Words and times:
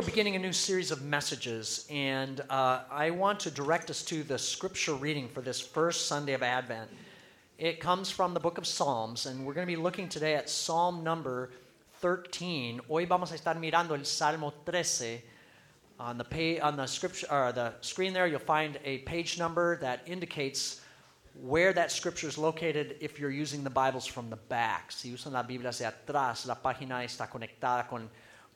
we're 0.00 0.06
beginning 0.06 0.34
a 0.34 0.38
new 0.38 0.50
series 0.50 0.90
of 0.90 1.04
messages, 1.04 1.86
and 1.90 2.40
uh, 2.48 2.80
I 2.90 3.10
want 3.10 3.38
to 3.40 3.50
direct 3.50 3.90
us 3.90 4.02
to 4.04 4.22
the 4.22 4.38
scripture 4.38 4.94
reading 4.94 5.28
for 5.28 5.42
this 5.42 5.60
first 5.60 6.06
Sunday 6.06 6.32
of 6.32 6.42
Advent. 6.42 6.88
It 7.58 7.80
comes 7.80 8.10
from 8.10 8.32
the 8.32 8.40
book 8.40 8.56
of 8.56 8.66
Psalms, 8.66 9.26
and 9.26 9.44
we're 9.44 9.52
going 9.52 9.66
to 9.66 9.70
be 9.70 9.76
looking 9.76 10.08
today 10.08 10.36
at 10.36 10.48
Psalm 10.48 11.04
number 11.04 11.50
13. 12.00 12.80
Hoy 12.88 13.04
vamos 13.04 13.30
a 13.30 13.34
estar 13.34 13.60
mirando 13.60 13.90
el 13.90 14.04
Salmo 14.04 14.54
13. 14.64 15.20
On 15.98 16.16
the, 16.16 16.24
page, 16.24 16.60
on 16.62 16.78
the, 16.78 16.86
scripture, 16.86 17.26
or 17.30 17.52
the 17.52 17.74
screen 17.82 18.14
there, 18.14 18.26
you'll 18.26 18.38
find 18.38 18.78
a 18.86 18.98
page 18.98 19.38
number 19.38 19.76
that 19.82 20.00
indicates 20.06 20.80
where 21.42 21.74
that 21.74 21.92
scripture 21.92 22.26
is 22.26 22.38
located 22.38 22.96
if 23.00 23.20
you're 23.20 23.30
using 23.30 23.62
the 23.62 23.68
Bibles 23.68 24.06
from 24.06 24.30
the 24.30 24.36
back. 24.36 24.92
Si 24.92 25.10
usan 25.10 25.32
la 25.32 25.42
Biblia 25.42 25.68
hacia 25.68 25.92
atrás, 25.92 26.46
la 26.46 26.54
página 26.54 27.04
está 27.04 27.28
conectada 27.28 27.86
con 27.86 28.08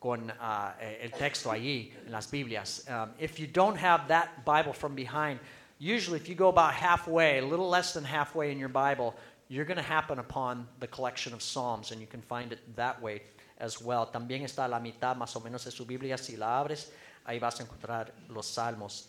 con 0.05 0.30
uh, 0.30 0.73
el 1.00 1.11
texto 1.12 1.50
allí 1.50 1.91
en 2.05 2.12
las 2.12 2.27
Biblias. 2.27 2.84
Um, 2.91 3.09
if 3.18 3.41
you 3.41 3.47
don't 3.47 3.79
have 3.79 4.06
that 4.09 4.45
Bible 4.45 4.74
from 4.74 4.95
behind, 4.95 5.41
usually 5.79 6.19
if 6.19 6.29
you 6.29 6.34
go 6.34 6.51
about 6.51 6.74
halfway, 6.74 7.38
a 7.38 7.46
little 7.46 7.70
less 7.70 7.95
than 7.95 8.05
halfway 8.05 8.52
in 8.52 8.59
your 8.59 8.69
Bible, 8.69 9.15
you're 9.48 9.65
going 9.65 9.79
to 9.79 9.82
happen 9.82 10.19
upon 10.19 10.69
the 10.79 10.87
collection 10.87 11.32
of 11.32 11.41
Psalms, 11.41 11.91
and 11.91 12.02
you 12.02 12.06
can 12.06 12.20
find 12.20 12.52
it 12.52 12.59
that 12.77 13.01
way 13.01 13.23
as 13.56 13.80
well. 13.80 14.06
También 14.06 14.43
está 14.43 14.69
la 14.69 14.79
mitad 14.79 15.16
más 15.16 15.34
o 15.37 15.41
menos 15.41 15.65
de 15.65 15.70
su 15.70 15.87
Biblia, 15.87 16.18
si 16.18 16.37
la 16.37 16.62
abres, 16.62 16.91
ahí 17.27 17.41
vas 17.41 17.59
a 17.60 17.65
encontrar 17.65 18.09
los 18.29 18.46
Salmos. 18.46 19.05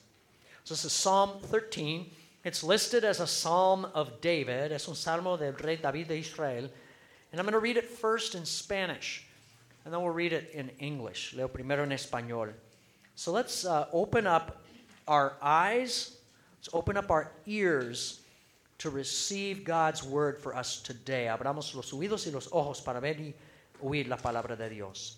So 0.64 0.76
this 0.76 0.86
is 0.86 0.94
Psalm 0.94 1.42
13. 1.42 2.10
It's 2.46 2.64
listed 2.64 3.04
as 3.04 3.20
a 3.20 3.28
Psalm 3.28 3.86
of 3.94 4.22
David. 4.22 4.72
Es 4.72 4.88
un 4.88 4.96
salmo 4.96 5.36
del 5.36 5.56
rey 5.62 5.76
David 5.76 6.08
de 6.08 6.20
Israel. 6.20 6.70
And 7.34 7.42
I'm 7.42 7.46
going 7.46 7.52
to 7.52 7.60
read 7.60 7.76
it 7.76 7.84
first 7.84 8.34
in 8.34 8.46
Spanish 8.46 9.26
and 9.86 9.94
then 9.94 10.02
we'll 10.02 10.14
read 10.14 10.34
it 10.34 10.50
in 10.54 10.70
English. 10.80 11.34
Leo 11.34 11.48
primero 11.48 11.84
en 11.84 11.92
español. 11.92 12.52
So 13.14 13.32
let's 13.32 13.66
uh, 13.66 13.88
open 13.94 14.28
up 14.28 14.66
our 15.08 15.38
eyes, 15.42 16.18
let's 16.58 16.70
open 16.74 16.98
up 16.98 17.12
our 17.12 17.32
ears 17.46 18.22
to 18.80 18.90
receive 18.90 19.64
God's 19.64 20.04
word 20.04 20.40
for 20.40 20.56
us 20.56 20.82
today. 20.82 21.28
Abramos 21.28 21.74
los 21.76 21.94
oídos 21.94 22.28
y 22.28 22.32
los 22.32 22.50
ojos 22.52 22.82
para 22.82 23.00
ver 23.00 23.20
y 23.20 23.34
oír 23.82 24.08
la 24.08 24.18
palabra 24.18 24.56
de 24.56 24.70
Dios. 24.70 25.18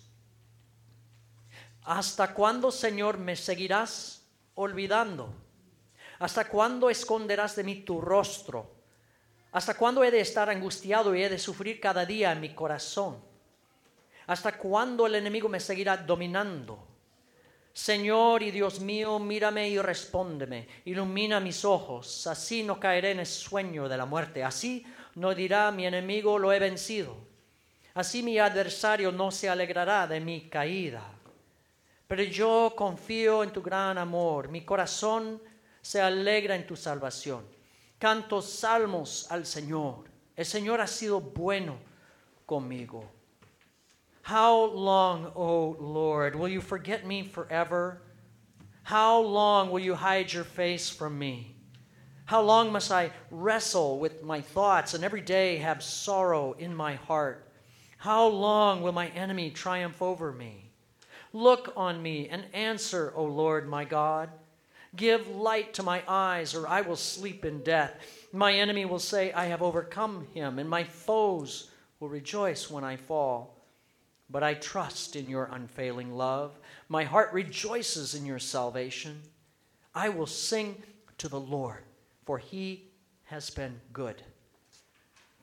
¿Hasta 1.84 2.34
cuándo, 2.34 2.70
Señor, 2.70 3.16
me 3.16 3.34
seguirás 3.34 4.20
olvidando? 4.54 5.32
¿Hasta 6.18 6.46
cuándo 6.46 6.90
esconderás 6.90 7.56
de 7.56 7.64
mí 7.64 7.76
tu 7.76 8.00
rostro? 8.00 8.70
¿Hasta 9.52 9.74
cuándo 9.74 10.04
he 10.04 10.10
de 10.10 10.20
estar 10.20 10.50
angustiado 10.50 11.14
y 11.14 11.22
he 11.22 11.28
de 11.30 11.38
sufrir 11.38 11.80
cada 11.80 12.04
día 12.04 12.32
en 12.32 12.40
mi 12.40 12.54
corazón? 12.54 13.27
¿Hasta 14.28 14.58
cuándo 14.58 15.06
el 15.06 15.14
enemigo 15.14 15.48
me 15.48 15.58
seguirá 15.58 15.96
dominando? 15.96 16.86
Señor 17.72 18.42
y 18.42 18.50
Dios 18.50 18.78
mío, 18.78 19.18
mírame 19.18 19.70
y 19.70 19.78
respóndeme, 19.78 20.68
ilumina 20.84 21.40
mis 21.40 21.64
ojos, 21.64 22.26
así 22.26 22.62
no 22.62 22.78
caeré 22.78 23.12
en 23.12 23.20
el 23.20 23.26
sueño 23.26 23.88
de 23.88 23.96
la 23.96 24.04
muerte, 24.04 24.44
así 24.44 24.84
no 25.14 25.34
dirá 25.34 25.70
mi 25.70 25.86
enemigo 25.86 26.38
lo 26.38 26.52
he 26.52 26.58
vencido, 26.58 27.16
así 27.94 28.22
mi 28.22 28.38
adversario 28.38 29.10
no 29.10 29.30
se 29.30 29.48
alegrará 29.48 30.06
de 30.06 30.20
mi 30.20 30.50
caída. 30.50 31.02
Pero 32.06 32.22
yo 32.22 32.74
confío 32.76 33.42
en 33.42 33.50
tu 33.50 33.62
gran 33.62 33.96
amor, 33.96 34.48
mi 34.48 34.62
corazón 34.62 35.40
se 35.80 36.02
alegra 36.02 36.54
en 36.54 36.66
tu 36.66 36.76
salvación. 36.76 37.46
Canto 37.98 38.42
salmos 38.42 39.26
al 39.30 39.46
Señor, 39.46 40.04
el 40.36 40.44
Señor 40.44 40.82
ha 40.82 40.86
sido 40.86 41.18
bueno 41.18 41.78
conmigo. 42.44 43.17
How 44.28 44.64
long, 44.64 45.32
O 45.36 45.74
Lord, 45.80 46.36
will 46.36 46.50
you 46.50 46.60
forget 46.60 47.06
me 47.06 47.22
forever? 47.22 48.02
How 48.82 49.20
long 49.20 49.70
will 49.70 49.78
you 49.78 49.94
hide 49.94 50.30
your 50.30 50.44
face 50.44 50.90
from 50.90 51.18
me? 51.18 51.56
How 52.26 52.42
long 52.42 52.70
must 52.70 52.92
I 52.92 53.12
wrestle 53.30 53.98
with 53.98 54.22
my 54.22 54.42
thoughts 54.42 54.92
and 54.92 55.02
every 55.02 55.22
day 55.22 55.56
have 55.56 55.82
sorrow 55.82 56.52
in 56.58 56.74
my 56.74 56.96
heart? 56.96 57.50
How 57.96 58.26
long 58.26 58.82
will 58.82 58.92
my 58.92 59.08
enemy 59.08 59.48
triumph 59.48 60.02
over 60.02 60.30
me? 60.30 60.72
Look 61.32 61.72
on 61.74 62.02
me 62.02 62.28
and 62.28 62.44
answer, 62.52 63.14
O 63.16 63.24
Lord 63.24 63.66
my 63.66 63.86
God. 63.86 64.28
Give 64.94 65.26
light 65.26 65.72
to 65.72 65.82
my 65.82 66.02
eyes, 66.06 66.54
or 66.54 66.68
I 66.68 66.82
will 66.82 66.96
sleep 66.96 67.46
in 67.46 67.62
death. 67.62 67.94
My 68.34 68.52
enemy 68.52 68.84
will 68.84 68.98
say, 68.98 69.32
I 69.32 69.46
have 69.46 69.62
overcome 69.62 70.26
him, 70.34 70.58
and 70.58 70.68
my 70.68 70.84
foes 70.84 71.70
will 71.98 72.10
rejoice 72.10 72.70
when 72.70 72.84
I 72.84 72.96
fall 72.96 73.57
but 74.30 74.42
I 74.42 74.54
trust 74.54 75.16
in 75.16 75.28
your 75.28 75.48
unfailing 75.52 76.14
love. 76.14 76.58
My 76.88 77.04
heart 77.04 77.32
rejoices 77.32 78.14
in 78.14 78.26
your 78.26 78.38
salvation. 78.38 79.22
I 79.94 80.08
will 80.08 80.26
sing 80.26 80.82
to 81.18 81.28
the 81.28 81.40
Lord, 81.40 81.82
for 82.24 82.38
he 82.38 82.84
has 83.24 83.50
been 83.50 83.80
good 83.92 84.22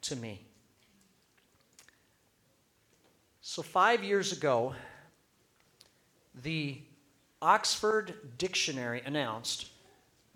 to 0.01 0.15
me. 0.15 0.41
So, 3.41 3.61
five 3.61 4.03
years 4.03 4.31
ago, 4.31 4.73
the 6.43 6.81
Oxford 7.41 8.15
Dictionary 8.37 9.01
announced 9.05 9.69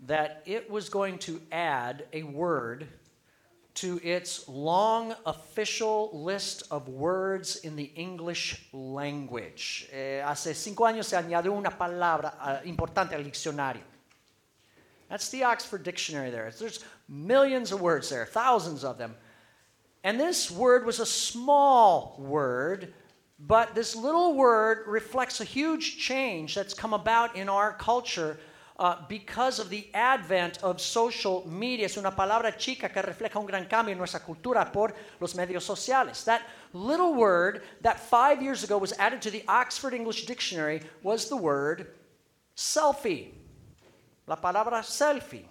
that 0.06 0.42
it 0.46 0.70
was 0.70 0.88
going 0.88 1.18
to 1.18 1.40
add 1.50 2.04
a 2.12 2.22
word 2.22 2.86
to 3.74 4.00
its 4.02 4.48
long 4.48 5.14
official 5.26 6.10
list 6.12 6.64
of 6.70 6.88
words 6.88 7.56
in 7.56 7.76
the 7.76 7.90
English 7.94 8.68
language. 8.72 9.88
Eh, 9.92 10.20
hace 10.22 10.54
cinco 10.54 10.84
años 10.84 11.04
se 11.04 11.16
añadió 11.16 11.52
una 11.52 11.70
palabra 11.70 12.34
uh, 12.40 12.66
importante 12.66 13.14
al 13.14 13.22
diccionario. 13.22 13.82
That's 15.08 15.28
the 15.30 15.44
Oxford 15.44 15.82
Dictionary 15.82 16.30
there. 16.30 16.50
There's 16.56 16.84
millions 17.08 17.72
of 17.72 17.80
words 17.80 18.08
there, 18.08 18.26
thousands 18.26 18.84
of 18.84 18.96
them. 18.96 19.14
And 20.04 20.18
this 20.18 20.50
word 20.50 20.86
was 20.86 21.00
a 21.00 21.06
small 21.06 22.16
word, 22.18 22.94
but 23.38 23.74
this 23.74 23.96
little 23.96 24.34
word 24.34 24.86
reflects 24.86 25.40
a 25.40 25.44
huge 25.44 25.98
change 25.98 26.54
that's 26.54 26.74
come 26.74 26.94
about 26.94 27.36
in 27.36 27.48
our 27.48 27.72
culture 27.72 28.38
uh, 28.80 28.96
because 29.08 29.58
of 29.58 29.68
the 29.68 29.86
advent 29.92 30.58
of 30.62 30.80
social 30.80 31.46
media. 31.46 31.84
Es 31.84 31.98
una 31.98 32.10
palabra 32.10 32.56
chica 32.56 32.88
que 32.88 33.02
refleja 33.02 33.38
un 33.38 33.46
gran 33.46 33.66
cambio 33.66 33.92
en 33.92 33.98
nuestra 33.98 34.20
cultura 34.20 34.72
por 34.72 34.94
los 35.20 35.34
medios 35.34 35.62
sociales. 35.62 36.24
That 36.24 36.40
little 36.72 37.14
word 37.14 37.62
that 37.82 38.00
five 38.00 38.42
years 38.42 38.64
ago 38.64 38.78
was 38.78 38.94
added 38.98 39.20
to 39.22 39.30
the 39.30 39.44
Oxford 39.46 39.92
English 39.92 40.24
Dictionary 40.24 40.80
was 41.02 41.28
the 41.28 41.36
word 41.36 41.88
selfie. 42.56 43.28
La 44.26 44.36
palabra 44.36 44.80
selfie. 44.82 45.44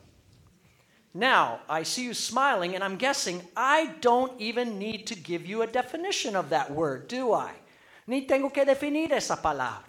Now, 1.13 1.59
I 1.69 1.83
see 1.83 2.05
you 2.05 2.13
smiling, 2.13 2.75
and 2.75 2.83
I'm 2.83 2.95
guessing 2.95 3.41
I 3.55 3.95
don't 3.99 4.39
even 4.39 4.79
need 4.79 5.05
to 5.07 5.15
give 5.15 5.45
you 5.45 5.61
a 5.61 5.67
definition 5.67 6.35
of 6.35 6.49
that 6.49 6.71
word, 6.71 7.07
do 7.07 7.33
I? 7.33 7.51
Ni 8.07 8.21
tengo 8.25 8.49
que 8.49 8.65
definir 8.65 9.11
esa 9.11 9.35
palabra. 9.35 9.85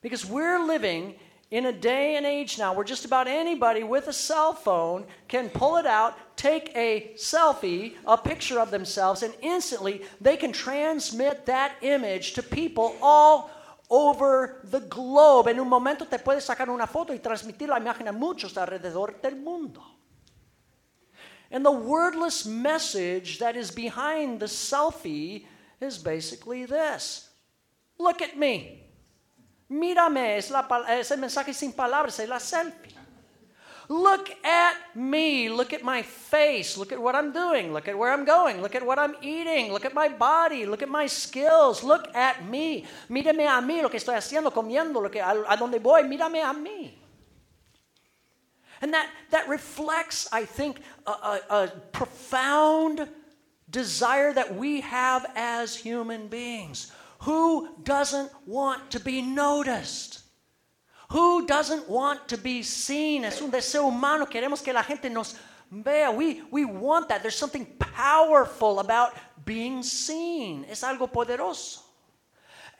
Because 0.00 0.24
we're 0.24 0.62
living 0.64 1.14
in 1.54 1.66
a 1.66 1.72
day 1.72 2.16
and 2.16 2.26
age 2.26 2.58
now 2.58 2.74
where 2.74 2.84
just 2.84 3.04
about 3.04 3.28
anybody 3.28 3.84
with 3.84 4.08
a 4.08 4.12
cell 4.12 4.52
phone 4.52 5.04
can 5.28 5.48
pull 5.48 5.76
it 5.76 5.86
out, 5.86 6.18
take 6.36 6.72
a 6.74 7.12
selfie, 7.14 7.94
a 8.06 8.18
picture 8.18 8.58
of 8.58 8.72
themselves, 8.72 9.22
and 9.22 9.32
instantly 9.40 10.02
they 10.20 10.36
can 10.36 10.50
transmit 10.50 11.46
that 11.46 11.76
image 11.82 12.32
to 12.32 12.42
people 12.42 12.96
all 13.00 13.52
over 13.88 14.62
the 14.64 14.80
globe. 14.80 15.46
En 15.46 15.60
un 15.60 15.68
momento 15.68 16.04
te 16.04 16.18
puedes 16.18 16.44
sacar 16.44 16.68
una 16.68 16.88
foto 16.88 17.12
y 17.12 17.20
transmitir 17.20 17.68
la 17.68 17.78
imagen 17.78 18.08
a 18.08 18.12
muchos 18.12 18.54
alrededor 18.56 19.22
del 19.22 19.36
mundo. 19.36 19.80
And 21.52 21.64
the 21.64 21.70
wordless 21.70 22.44
message 22.44 23.38
that 23.38 23.54
is 23.54 23.70
behind 23.70 24.40
the 24.40 24.46
selfie 24.46 25.46
is 25.80 25.98
basically 25.98 26.64
this 26.64 27.28
Look 27.96 28.22
at 28.22 28.36
me. 28.36 28.83
Mírame, 29.68 30.36
es, 30.36 30.50
la, 30.50 30.68
es 30.90 31.10
el 31.10 31.18
mensaje 31.18 31.54
sin 31.54 31.72
palabras, 31.72 32.18
es 32.18 32.28
la 32.28 32.38
selfie. 32.38 32.94
Look 33.88 34.30
at 34.42 34.76
me. 34.94 35.48
Look 35.48 35.72
at 35.74 35.82
my 35.82 36.02
face. 36.02 36.78
Look 36.78 36.92
at 36.92 36.98
what 36.98 37.14
I'm 37.14 37.32
doing. 37.32 37.72
Look 37.72 37.86
at 37.88 37.98
where 37.98 38.12
I'm 38.12 38.24
going. 38.24 38.62
Look 38.62 38.74
at 38.74 38.84
what 38.84 38.98
I'm 38.98 39.14
eating. 39.20 39.72
Look 39.72 39.84
at 39.84 39.92
my 39.92 40.08
body. 40.08 40.64
Look 40.64 40.82
at 40.82 40.88
my 40.88 41.06
skills. 41.06 41.82
Look 41.82 42.08
at 42.14 42.44
me. 42.46 42.86
Mírame 43.10 43.46
a 43.46 43.60
mí, 43.60 43.82
lo 43.82 43.90
que 43.90 43.98
estoy 43.98 44.14
haciendo, 44.14 44.50
comiendo, 44.50 45.02
lo 45.02 45.10
que, 45.10 45.20
a, 45.20 45.32
a 45.48 45.56
donde 45.56 45.78
voy. 45.78 46.02
Mírame 46.02 46.42
a 46.42 46.54
mí. 46.54 46.94
And 48.80 48.92
that, 48.92 49.08
that 49.30 49.48
reflects, 49.48 50.28
I 50.32 50.44
think, 50.44 50.80
a, 51.06 51.10
a, 51.10 51.40
a 51.50 51.68
profound 51.92 53.08
desire 53.70 54.32
that 54.32 54.54
we 54.54 54.80
have 54.80 55.26
as 55.36 55.76
human 55.76 56.28
beings. 56.28 56.90
Who 57.24 57.68
doesn't 57.82 58.30
want 58.46 58.90
to 58.90 59.00
be 59.00 59.22
noticed? 59.22 60.20
Who 61.10 61.46
doesn't 61.46 61.88
want 61.88 62.28
to 62.28 62.36
be 62.36 62.62
seen? 62.62 63.24
Es 63.24 63.40
un 63.40 63.50
deseo 63.50 63.88
humano. 63.88 64.26
Queremos 64.26 64.62
que 64.62 64.72
la 64.72 64.82
gente 64.82 65.08
nos 65.08 65.34
vea. 65.70 66.10
We, 66.10 66.42
we 66.50 66.64
want 66.64 67.08
that. 67.08 67.22
There's 67.22 67.36
something 67.36 67.66
powerful 67.78 68.80
about 68.80 69.14
being 69.44 69.82
seen. 69.82 70.64
Es 70.68 70.82
algo 70.82 71.10
poderoso. 71.10 71.84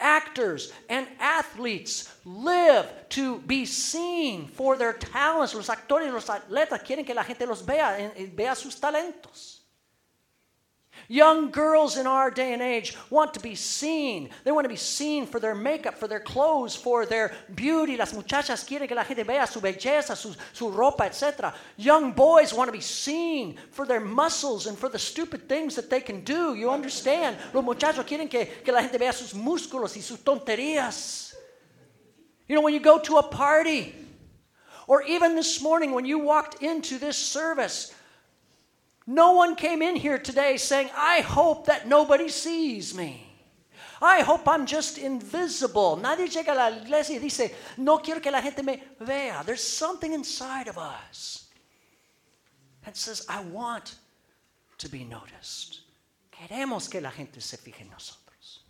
actors 0.00 0.72
and 0.88 1.06
athletes 1.18 2.10
live 2.24 2.86
to 3.08 3.38
be 3.40 3.64
seen 3.64 4.48
for 4.48 4.76
their 4.76 4.92
talents. 4.92 5.54
Los 5.54 5.68
actores 5.68 6.08
y 6.08 6.10
los 6.10 6.28
atletas 6.28 6.82
quieren 6.82 7.04
que 7.04 7.14
la 7.14 7.24
gente 7.24 7.46
los 7.46 7.64
vea, 7.64 7.98
eh, 7.98 8.12
eh, 8.16 8.30
vea 8.34 8.54
sus 8.54 8.78
talentos. 8.78 9.63
Young 11.08 11.50
girls 11.50 11.96
in 11.96 12.06
our 12.06 12.30
day 12.30 12.52
and 12.52 12.62
age 12.62 12.96
want 13.10 13.34
to 13.34 13.40
be 13.40 13.54
seen. 13.54 14.30
They 14.44 14.52
want 14.52 14.64
to 14.64 14.68
be 14.68 14.76
seen 14.76 15.26
for 15.26 15.38
their 15.38 15.54
makeup, 15.54 15.98
for 15.98 16.08
their 16.08 16.20
clothes, 16.20 16.74
for 16.74 17.04
their 17.06 17.32
beauty. 17.54 17.96
Las 17.96 18.12
muchachas 18.12 18.64
quieren 18.64 18.88
que 18.88 18.96
la 18.96 19.04
gente 19.04 19.22
vea 19.22 19.46
su 19.46 19.60
belleza, 19.60 20.16
su, 20.16 20.34
su 20.52 20.70
ropa, 20.70 21.06
etc. 21.06 21.52
Young 21.76 22.12
boys 22.12 22.54
want 22.54 22.68
to 22.68 22.72
be 22.72 22.80
seen 22.80 23.56
for 23.70 23.86
their 23.86 24.00
muscles 24.00 24.66
and 24.66 24.78
for 24.78 24.88
the 24.88 24.98
stupid 24.98 25.48
things 25.48 25.74
that 25.74 25.90
they 25.90 26.00
can 26.00 26.24
do. 26.24 26.54
You 26.54 26.70
understand? 26.70 27.36
Los 27.52 27.64
muchachos 27.64 28.04
quieren 28.04 28.30
que, 28.30 28.46
que 28.64 28.72
la 28.72 28.80
gente 28.80 28.98
vea 28.98 29.12
sus 29.12 29.34
músculos 29.34 29.96
y 29.96 30.00
sus 30.00 30.18
tonterías. 30.18 31.34
You 32.48 32.54
know, 32.54 32.62
when 32.62 32.74
you 32.74 32.80
go 32.80 32.98
to 32.98 33.16
a 33.18 33.22
party, 33.22 33.94
or 34.86 35.02
even 35.02 35.34
this 35.34 35.62
morning 35.62 35.92
when 35.92 36.04
you 36.04 36.18
walked 36.18 36.62
into 36.62 36.98
this 36.98 37.16
service, 37.16 37.94
no 39.06 39.32
one 39.32 39.54
came 39.56 39.82
in 39.82 39.96
here 39.96 40.18
today 40.18 40.56
saying, 40.56 40.88
I 40.96 41.20
hope 41.20 41.66
that 41.66 41.86
nobody 41.86 42.28
sees 42.28 42.94
me. 42.94 43.26
I 44.00 44.20
hope 44.20 44.46
I'm 44.48 44.66
just 44.66 44.98
invisible. 44.98 45.96
Nadie 45.96 46.28
llega 46.28 46.52
a 46.52 46.54
la 46.54 46.68
iglesia 46.68 47.16
y 47.16 47.20
dice, 47.20 47.54
no 47.78 47.98
quiero 47.98 48.20
que 48.20 48.30
la 48.30 48.40
gente 48.40 48.62
me 48.62 48.82
vea. 49.00 49.42
There's 49.44 49.62
something 49.62 50.12
inside 50.12 50.68
of 50.68 50.78
us 50.78 51.46
that 52.84 52.96
says, 52.96 53.24
I 53.28 53.42
want 53.42 53.96
to 54.78 54.88
be 54.88 55.04
noticed. 55.04 55.80
Queremos 56.32 56.90
que 56.90 57.00
la 57.00 57.10
gente 57.10 57.40
se 57.40 57.56
fije 57.56 57.82
en 57.82 57.90
nosotros. 57.90 58.60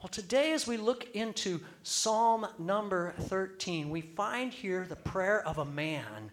Well, 0.00 0.08
today, 0.08 0.52
as 0.52 0.66
we 0.66 0.76
look 0.76 1.06
into 1.14 1.60
Psalm 1.84 2.46
number 2.58 3.14
13, 3.20 3.88
we 3.88 4.00
find 4.00 4.52
here 4.52 4.84
the 4.88 4.96
prayer 4.96 5.46
of 5.46 5.58
a 5.58 5.64
man 5.64 6.32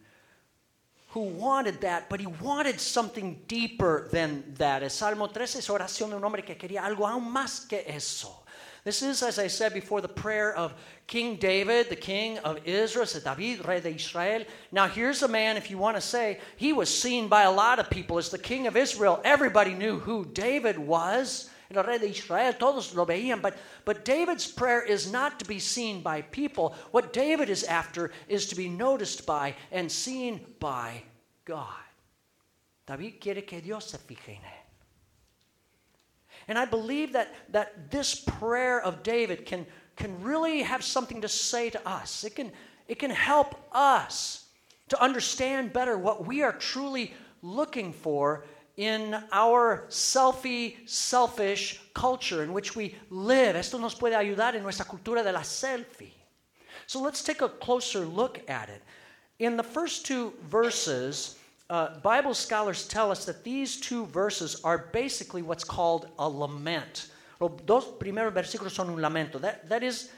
who 1.09 1.21
wanted 1.21 1.81
that, 1.81 2.07
but 2.09 2.19
he 2.19 2.27
wanted 2.27 2.79
something 2.79 3.41
deeper 3.47 4.07
than 4.11 4.43
that. 4.57 4.83
El 4.83 4.89
Salmo 4.89 5.27
13 5.27 5.59
es 5.59 5.67
oración 5.67 6.09
de 6.09 6.15
un 6.15 6.23
hombre 6.23 6.43
que 6.43 6.55
quería 6.55 6.83
algo 6.83 7.07
aún 7.07 7.31
más 7.31 7.67
que 7.67 7.83
eso. 7.87 8.43
This 8.83 9.01
is, 9.01 9.23
as 9.23 9.39
I 9.39 9.47
said 9.47 9.73
before, 9.73 10.01
the 10.01 10.07
prayer 10.07 10.53
of 10.55 10.73
King 11.05 11.35
David, 11.35 11.89
the 11.89 11.95
king 11.95 12.37
of 12.39 12.65
Israel, 12.65 13.05
David, 13.23 13.67
rey 13.67 13.81
de 13.81 13.93
Israel. 13.93 14.45
Now, 14.71 14.87
here's 14.87 15.21
a 15.21 15.27
man, 15.27 15.57
if 15.57 15.69
you 15.69 15.77
want 15.77 15.97
to 15.97 16.01
say, 16.01 16.39
he 16.55 16.71
was 16.71 16.93
seen 16.93 17.27
by 17.27 17.43
a 17.43 17.51
lot 17.51 17.79
of 17.79 17.89
people 17.89 18.17
as 18.17 18.29
the 18.29 18.37
king 18.37 18.67
of 18.67 18.77
Israel. 18.77 19.19
Everybody 19.25 19.73
knew 19.73 19.99
who 19.99 20.25
David 20.25 20.79
was 20.79 21.49
el 21.77 21.83
rey 21.83 21.99
de 21.99 22.09
Israel, 22.09 22.53
todos 22.53 22.95
lo 22.95 23.05
veían. 23.05 23.41
But, 23.41 23.57
but 23.85 24.03
David's 24.03 24.47
prayer 24.47 24.81
is 24.81 25.11
not 25.11 25.39
to 25.39 25.45
be 25.45 25.59
seen 25.59 26.01
by 26.01 26.23
people. 26.23 26.73
What 26.91 27.13
David 27.13 27.49
is 27.49 27.63
after 27.63 28.11
is 28.27 28.47
to 28.47 28.55
be 28.55 28.69
noticed 28.69 29.25
by 29.25 29.55
and 29.71 29.91
seen 29.91 30.45
by 30.59 31.03
God. 31.45 31.67
David 32.87 33.21
quiere 33.21 33.41
que 33.45 33.61
Dios 33.61 33.91
se 33.91 33.97
fije 33.97 34.29
en 34.29 34.41
él. 34.41 34.59
And 36.47 36.57
I 36.57 36.65
believe 36.65 37.13
that, 37.13 37.31
that 37.51 37.91
this 37.91 38.15
prayer 38.15 38.81
of 38.81 39.03
David 39.03 39.45
can, 39.45 39.67
can 39.95 40.19
really 40.23 40.63
have 40.63 40.83
something 40.83 41.21
to 41.21 41.27
say 41.27 41.69
to 41.69 41.87
us. 41.87 42.23
It 42.23 42.35
can, 42.35 42.51
it 42.87 42.97
can 42.97 43.11
help 43.11 43.53
us 43.71 44.47
to 44.87 44.99
understand 44.99 45.71
better 45.71 45.95
what 45.95 46.25
we 46.25 46.41
are 46.41 46.53
truly 46.53 47.13
looking 47.43 47.93
for 47.93 48.45
in 48.79 49.13
our 49.33 49.83
selfie, 49.89 50.77
selfish 50.87 51.81
culture 51.93 52.43
in 52.43 52.53
which 52.53 52.77
we 52.77 52.95
live. 53.09 53.57
Esto 53.57 53.77
nos 53.77 53.93
puede 53.93 54.15
ayudar 54.15 54.55
en 54.55 54.63
nuestra 54.63 54.85
cultura 54.85 55.21
de 55.21 55.33
la 55.33 55.41
selfie. 55.41 56.13
So 56.87 57.01
let's 57.01 57.21
take 57.21 57.41
a 57.41 57.49
closer 57.49 57.99
look 57.99 58.39
at 58.49 58.69
it. 58.69 58.81
In 59.39 59.57
the 59.57 59.63
first 59.63 60.05
two 60.05 60.33
verses, 60.49 61.37
uh, 61.69 61.99
Bible 61.99 62.33
scholars 62.33 62.87
tell 62.87 63.11
us 63.11 63.25
that 63.25 63.43
these 63.43 63.81
two 63.81 64.05
verses 64.05 64.61
are 64.63 64.89
basically 64.93 65.41
what's 65.41 65.65
called 65.65 66.07
a 66.17 66.29
lament. 66.29 67.07
Los 67.41 67.51
dos 67.65 67.85
primeros 67.99 68.33
versículos 68.33 68.71
son 68.71 68.89
un 68.89 69.01
lamento. 69.01 69.41
That, 69.41 69.67
that 69.67 69.83
is, 69.83 70.09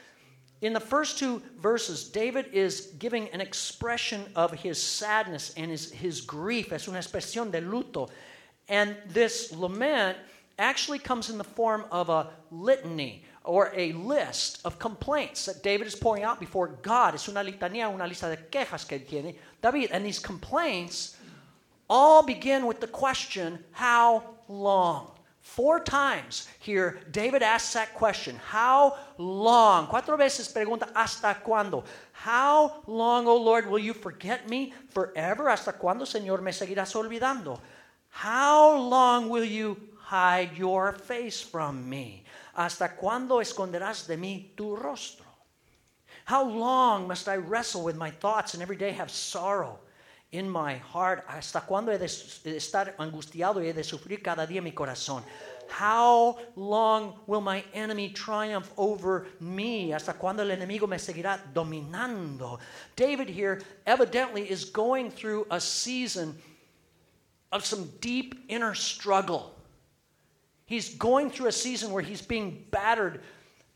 in 0.60 0.72
the 0.72 0.80
first 0.80 1.18
two 1.18 1.42
verses, 1.60 2.04
David 2.04 2.46
is 2.52 2.92
giving 3.00 3.28
an 3.30 3.40
expression 3.40 4.24
of 4.36 4.52
his 4.52 4.80
sadness 4.80 5.52
and 5.56 5.68
his, 5.68 5.90
his 5.90 6.20
grief. 6.20 6.72
Es 6.72 6.86
una 6.86 7.00
expresión 7.00 7.50
de 7.50 7.60
luto. 7.60 8.08
And 8.72 8.96
this 9.06 9.52
lament 9.52 10.16
actually 10.58 10.98
comes 10.98 11.28
in 11.28 11.36
the 11.36 11.44
form 11.44 11.84
of 11.92 12.08
a 12.08 12.30
litany 12.50 13.22
or 13.44 13.70
a 13.76 13.92
list 13.92 14.62
of 14.64 14.78
complaints 14.78 15.44
that 15.44 15.62
David 15.62 15.86
is 15.86 15.94
pouring 15.94 16.22
out 16.22 16.40
before 16.40 16.68
God. 16.80 17.14
Es 17.14 17.28
una 17.28 17.44
litanía, 17.44 17.92
una 17.92 18.06
lista 18.06 18.30
de 18.30 18.38
quejas 18.38 18.88
que 18.88 18.98
tiene 18.98 19.34
David. 19.60 19.90
And 19.92 20.06
these 20.06 20.18
complaints 20.18 21.18
all 21.90 22.22
begin 22.22 22.64
with 22.64 22.80
the 22.80 22.86
question, 22.86 23.58
How 23.72 24.22
long? 24.48 25.08
Four 25.42 25.80
times 25.80 26.48
here, 26.58 27.00
David 27.10 27.42
asks 27.42 27.74
that 27.74 27.92
question 27.92 28.36
How 28.36 28.96
long? 29.18 29.86
Cuatro 29.86 30.16
veces 30.16 30.50
pregunta, 30.50 30.88
¿Hasta 30.94 31.36
cuándo? 31.44 31.84
How 32.12 32.82
long, 32.86 33.26
O 33.26 33.36
Lord, 33.36 33.68
will 33.68 33.80
you 33.80 33.92
forget 33.92 34.48
me 34.48 34.72
forever? 34.88 35.50
¿Hasta 35.50 35.72
cuándo, 35.72 36.06
Señor, 36.06 36.40
me 36.40 36.52
seguirás 36.52 36.94
olvidando? 36.96 37.60
How 38.12 38.78
long 38.78 39.30
will 39.30 39.44
you 39.44 39.76
hide 39.98 40.56
your 40.56 40.92
face 40.92 41.40
from 41.40 41.88
me? 41.88 42.24
¿Hasta 42.54 42.96
cuándo 43.00 43.40
esconderás 43.40 44.06
de 44.06 44.16
mí 44.16 44.54
tu 44.54 44.76
rostro? 44.76 45.24
How 46.26 46.44
long 46.44 47.08
must 47.08 47.26
I 47.26 47.36
wrestle 47.36 47.82
with 47.82 47.96
my 47.96 48.10
thoughts 48.10 48.54
and 48.54 48.62
every 48.62 48.76
day 48.76 48.92
have 48.92 49.10
sorrow 49.10 49.78
in 50.30 50.48
my 50.48 50.76
heart? 50.76 51.24
¿Hasta 51.26 51.62
cuándo 51.66 51.90
he 51.90 51.98
de 51.98 52.06
estar 52.56 52.94
angustiado 52.98 53.56
y 53.56 53.68
he 53.68 53.72
de 53.72 53.82
sufrir 53.82 54.22
cada 54.22 54.46
día 54.46 54.62
mi 54.62 54.72
corazón? 54.72 55.24
How 55.68 56.38
long 56.54 57.18
will 57.26 57.40
my 57.40 57.64
enemy 57.72 58.10
triumph 58.10 58.70
over 58.76 59.26
me? 59.40 59.94
¿Hasta 59.94 60.12
cuándo 60.12 60.42
el 60.42 60.50
enemigo 60.50 60.86
me 60.86 60.98
seguirá 60.98 61.40
dominando? 61.52 62.58
David 62.94 63.30
here 63.30 63.62
evidently 63.86 64.48
is 64.48 64.66
going 64.66 65.10
through 65.10 65.46
a 65.50 65.58
season 65.58 66.36
of 67.52 67.64
some 67.64 67.90
deep 68.00 68.44
inner 68.48 68.74
struggle. 68.74 69.54
He's 70.64 70.94
going 70.94 71.30
through 71.30 71.48
a 71.48 71.52
season 71.52 71.92
where 71.92 72.02
he's 72.02 72.22
being 72.22 72.64
battered 72.70 73.20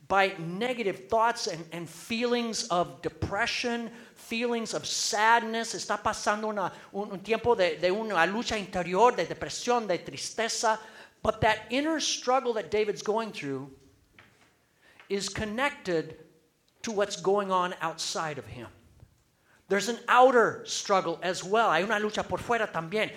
by 0.08 0.34
negative 0.38 1.08
thoughts 1.08 1.46
and, 1.46 1.64
and 1.72 1.88
feelings 1.88 2.68
of 2.68 3.02
depression, 3.02 3.90
feelings 4.14 4.72
of 4.72 4.86
sadness. 4.86 5.74
Está 5.74 6.02
pasando 6.02 6.48
una, 6.48 6.72
un, 6.94 7.10
un 7.10 7.18
tiempo 7.18 7.54
de, 7.54 7.76
de 7.76 7.90
una 7.90 8.26
lucha 8.26 8.56
interior, 8.56 9.12
de 9.12 9.26
depresión, 9.26 9.86
de 9.86 9.98
tristeza. 9.98 10.78
But 11.22 11.40
that 11.40 11.58
inner 11.70 12.00
struggle 12.00 12.52
that 12.54 12.70
David's 12.70 13.02
going 13.02 13.32
through 13.32 13.70
is 15.08 15.28
connected 15.28 16.16
to 16.82 16.92
what's 16.92 17.16
going 17.16 17.50
on 17.50 17.74
outside 17.80 18.38
of 18.38 18.46
him. 18.46 18.68
There's 19.68 19.88
an 19.88 19.98
outer 20.06 20.62
struggle 20.64 21.18
as 21.22 21.42
well. 21.42 21.72
Hay 21.72 21.82
una 21.82 21.98
lucha 21.98 22.26
por 22.26 22.38
fuera 22.38 22.70
también 22.72 23.10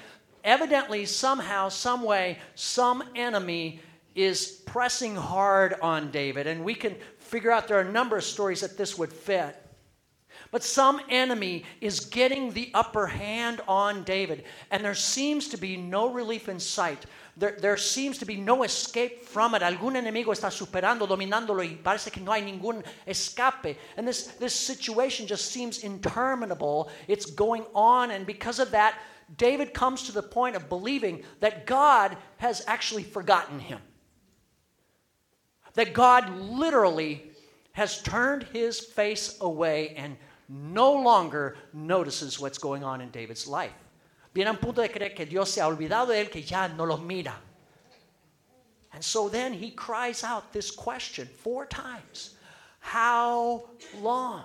evidently, 0.44 1.06
somehow, 1.06 1.70
some 1.70 2.04
way, 2.04 2.38
some 2.56 3.04
enemy 3.16 3.82
is 4.16 4.62
pressing 4.66 5.16
hard 5.16 5.76
on 5.82 6.12
David. 6.12 6.48
And 6.48 6.64
we 6.64 6.74
can 6.74 6.96
figure 7.18 7.52
out 7.52 7.68
there 7.68 7.78
are 7.78 7.82
a 7.82 7.92
number 7.92 8.18
of 8.18 8.24
stories 8.24 8.62
that 8.62 8.78
this 8.78 8.98
would 8.98 9.14
fit. 9.14 9.56
But 10.52 10.64
some 10.64 11.00
enemy 11.10 11.64
is 11.80 12.00
getting 12.00 12.52
the 12.52 12.72
upper 12.74 13.06
hand 13.06 13.62
on 13.68 14.04
David, 14.04 14.46
and 14.72 14.84
there 14.84 14.96
seems 14.96 15.48
to 15.50 15.58
be 15.58 15.78
no 15.78 16.12
relief 16.12 16.50
in 16.50 16.60
sight. 16.60 17.06
There, 17.38 17.56
there 17.60 17.78
seems 17.78 18.18
to 18.18 18.26
be 18.26 18.36
no 18.36 18.64
escape 18.64 19.22
from 19.22 19.54
it. 19.54 19.62
Algún 19.62 19.96
enemigo 19.96 20.34
está 20.34 20.50
superando, 20.50 21.08
dominándolo, 21.08 21.60
y 21.60 21.78
parece 21.84 22.12
que 22.12 22.22
no 22.22 22.32
hay 22.32 22.42
ningún 22.42 22.84
escape. 23.08 23.78
And 23.96 24.08
this, 24.08 24.28
this 24.40 24.54
situation 24.54 25.28
just 25.28 25.52
seems 25.52 25.84
interminable. 25.84 26.90
It's 27.08 27.28
going 27.28 27.66
on, 27.76 28.10
and 28.10 28.26
because 28.26 28.58
of 28.58 28.72
that, 28.72 28.96
David 29.38 29.74
comes 29.74 30.04
to 30.04 30.12
the 30.12 30.24
point 30.24 30.56
of 30.56 30.70
believing 30.70 31.24
that 31.40 31.66
God 31.66 32.18
has 32.38 32.64
actually 32.68 33.04
forgotten 33.04 33.60
him. 33.60 33.80
That 35.74 35.94
God 35.94 36.30
literally 36.38 37.32
has 37.74 38.02
turned 38.02 38.44
his 38.44 38.80
face 38.80 39.38
away 39.42 39.94
and 39.96 40.18
no 40.48 40.94
longer 40.94 41.58
notices 41.74 42.40
what's 42.40 42.58
going 42.58 42.84
on 42.84 43.02
in 43.02 43.10
David's 43.12 43.48
life. 43.48 43.74
Viene 44.34 44.48
un 44.48 44.58
punto 44.58 44.82
de 44.82 44.90
creer 44.90 45.16
que 45.16 45.26
Dios 45.26 45.52
se 45.52 45.62
ha 45.62 45.68
olvidado 45.68 46.08
de 46.08 46.24
él, 46.24 46.32
que 46.32 46.42
ya 46.42 46.68
no 46.68 46.86
lo 46.86 46.98
mira. 46.98 47.36
And 48.92 49.04
so 49.04 49.30
then 49.30 49.54
he 49.54 49.72
cries 49.72 50.24
out 50.24 50.52
this 50.52 50.72
question 50.72 51.28
four 51.28 51.66
times 51.66 52.36
How 52.80 53.70
long? 54.02 54.44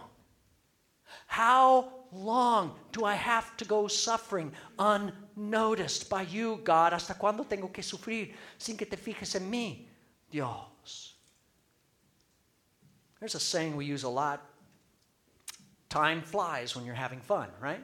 How 1.27 2.04
long 2.15 2.75
do 2.93 3.05
I 3.05 3.15
have 3.15 3.57
to 3.57 3.65
go 3.65 3.89
suffering 3.89 4.53
unnoticed 4.79 6.09
by 6.09 6.23
you, 6.23 6.61
God? 6.65 6.93
¿Hasta 6.93 7.15
cuándo 7.15 7.47
tengo 7.49 7.73
que 7.73 7.83
sufrir 7.83 8.33
sin 8.59 8.77
que 8.77 8.87
te 8.87 8.97
fijes 8.97 9.35
en 9.35 9.51
mí, 9.51 9.87
Dios? 10.31 11.15
There's 13.19 13.35
a 13.35 13.41
saying 13.41 13.77
we 13.77 13.85
use 13.85 14.05
a 14.05 14.09
lot 14.09 14.43
time 15.95 16.23
flies 16.23 16.75
when 16.75 16.85
you're 16.85 16.95
having 16.95 17.21
fun, 17.21 17.49
right? 17.61 17.83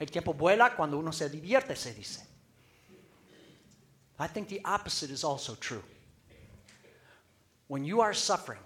El 0.00 0.06
tiempo 0.06 0.32
vuela 0.32 0.74
cuando 0.74 0.98
uno 0.98 1.12
se 1.12 1.28
divierte, 1.28 1.76
se 1.76 1.92
dice. 1.92 2.24
I 4.18 4.26
think 4.26 4.48
the 4.48 4.60
opposite 4.64 5.10
is 5.10 5.22
also 5.22 5.54
true. 5.54 5.82
When 7.68 7.84
you 7.84 8.00
are 8.00 8.12
suffering, 8.12 8.58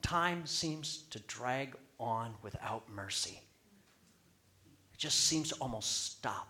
time 0.00 0.46
seems 0.46 1.04
to 1.10 1.18
drag 1.20 1.76
on 1.98 2.34
without 2.42 2.88
mercy. 2.90 3.40
It 4.92 4.98
just 4.98 5.20
seems 5.24 5.50
to 5.50 5.56
almost 5.56 6.12
stop. 6.12 6.48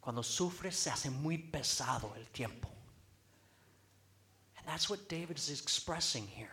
Cuando 0.00 0.22
sufres, 0.22 0.74
se 0.74 0.90
hace 0.90 1.10
muy 1.10 1.38
pesado 1.50 2.10
el 2.16 2.24
tiempo. 2.32 2.68
And 4.58 4.66
that's 4.66 4.88
what 4.88 5.08
David 5.08 5.38
is 5.38 5.50
expressing 5.50 6.26
here. 6.26 6.48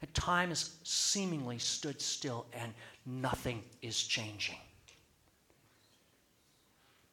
And 0.00 0.12
time 0.14 0.50
has 0.50 0.76
seemingly 0.84 1.58
stood 1.58 2.00
still 2.00 2.46
and 2.52 2.72
nothing 3.04 3.62
is 3.82 4.00
changing. 4.02 4.58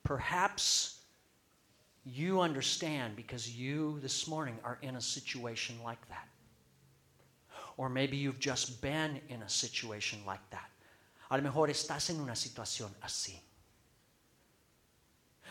Perhaps 0.04 1.00
you 2.06 2.42
understand 2.42 3.16
because 3.16 3.50
you 3.50 4.00
this 4.02 4.28
morning 4.28 4.58
are 4.64 4.78
in 4.84 4.96
a 4.96 5.02
situation 5.02 5.76
like 5.84 6.08
that. 6.10 6.28
Or 7.78 7.90
maybe 7.90 8.18
you've 8.18 8.40
just 8.40 8.82
been 8.82 9.20
in 9.30 9.42
a 9.42 9.50
situation 9.50 10.20
like 10.26 10.48
that. 10.52 10.70
A 11.30 11.38
lo 11.38 11.44
mejor 11.44 11.68
estás 11.68 12.10
en 12.10 12.22
una 12.22 12.34
situación 12.34 12.90
así. 13.04 13.40